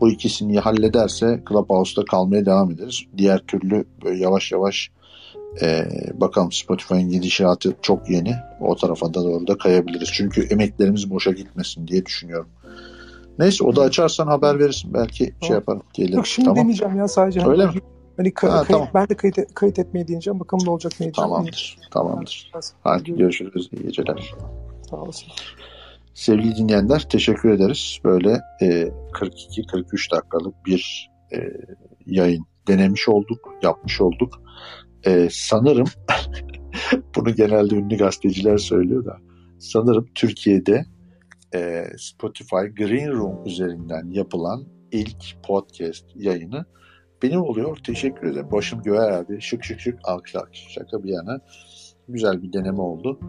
[0.00, 3.00] Bu ikisini hallederse Clubhouse'da kalmaya devam ederiz.
[3.16, 4.90] Diğer türlü böyle yavaş yavaş
[5.62, 5.84] e,
[6.14, 8.34] bakalım Spotify'ın gidişatı çok yeni.
[8.60, 10.08] O tarafa da doğru da kayabiliriz.
[10.12, 12.48] Çünkü emeklerimiz boşa gitmesin diye düşünüyorum.
[13.38, 14.94] Neyse o da açarsan haber verirsin.
[14.94, 15.82] Belki şey yaparım.
[15.94, 16.16] Diyelim.
[16.16, 16.62] Yok şimdi tamam.
[16.62, 17.46] deneyeceğim ya sadece.
[17.46, 17.72] Öyle mi?
[18.16, 18.88] Hani kay- ha, tamam.
[18.94, 20.40] ben de kayıt, kayıt etmeyi deneyeceğim.
[20.40, 21.30] Bakalım ne olacak ne diyeceğim.
[21.30, 21.78] Tamamdır.
[21.90, 22.52] Tamamdır.
[22.84, 23.70] Hadi görüşürüz.
[23.72, 24.34] İyi geceler.
[24.90, 25.28] Sağ olasın.
[26.14, 27.98] Sevgili dinleyenler teşekkür ederiz.
[28.04, 28.66] Böyle e,
[29.12, 31.38] 42-43 dakikalık bir e,
[32.06, 34.42] yayın denemiş olduk, yapmış olduk.
[35.06, 35.86] E, sanırım
[37.16, 39.16] bunu genelde ünlü gazeteciler söylüyor da
[39.60, 40.84] sanırım Türkiye'de
[41.54, 46.64] e, Spotify Green Room üzerinden yapılan ilk podcast yayını
[47.22, 47.76] benim oluyor.
[47.76, 48.50] Teşekkür ederim.
[48.52, 49.38] Başım göğe erdi.
[49.40, 50.66] Şık şık şık alkış alkış.
[50.68, 51.40] Şaka bir yana.
[52.08, 53.20] Güzel bir deneme oldu.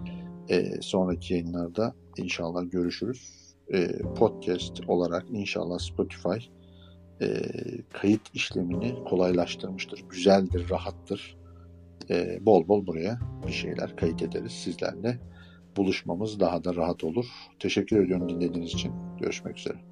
[0.50, 3.42] E, sonraki yayınlarda inşallah görüşürüz.
[3.74, 6.48] E, podcast olarak inşallah Spotify
[7.22, 7.28] e,
[7.94, 10.04] kayıt işlemini kolaylaştırmıştır.
[10.10, 11.38] Güzeldir, rahattır.
[12.10, 15.20] E, bol bol buraya bir şeyler kayıt ederiz sizlerle.
[15.78, 17.26] Buluşmamız daha da rahat olur.
[17.60, 18.94] Teşekkür ediyorum dinlediğiniz için.
[19.20, 19.91] Görüşmek üzere.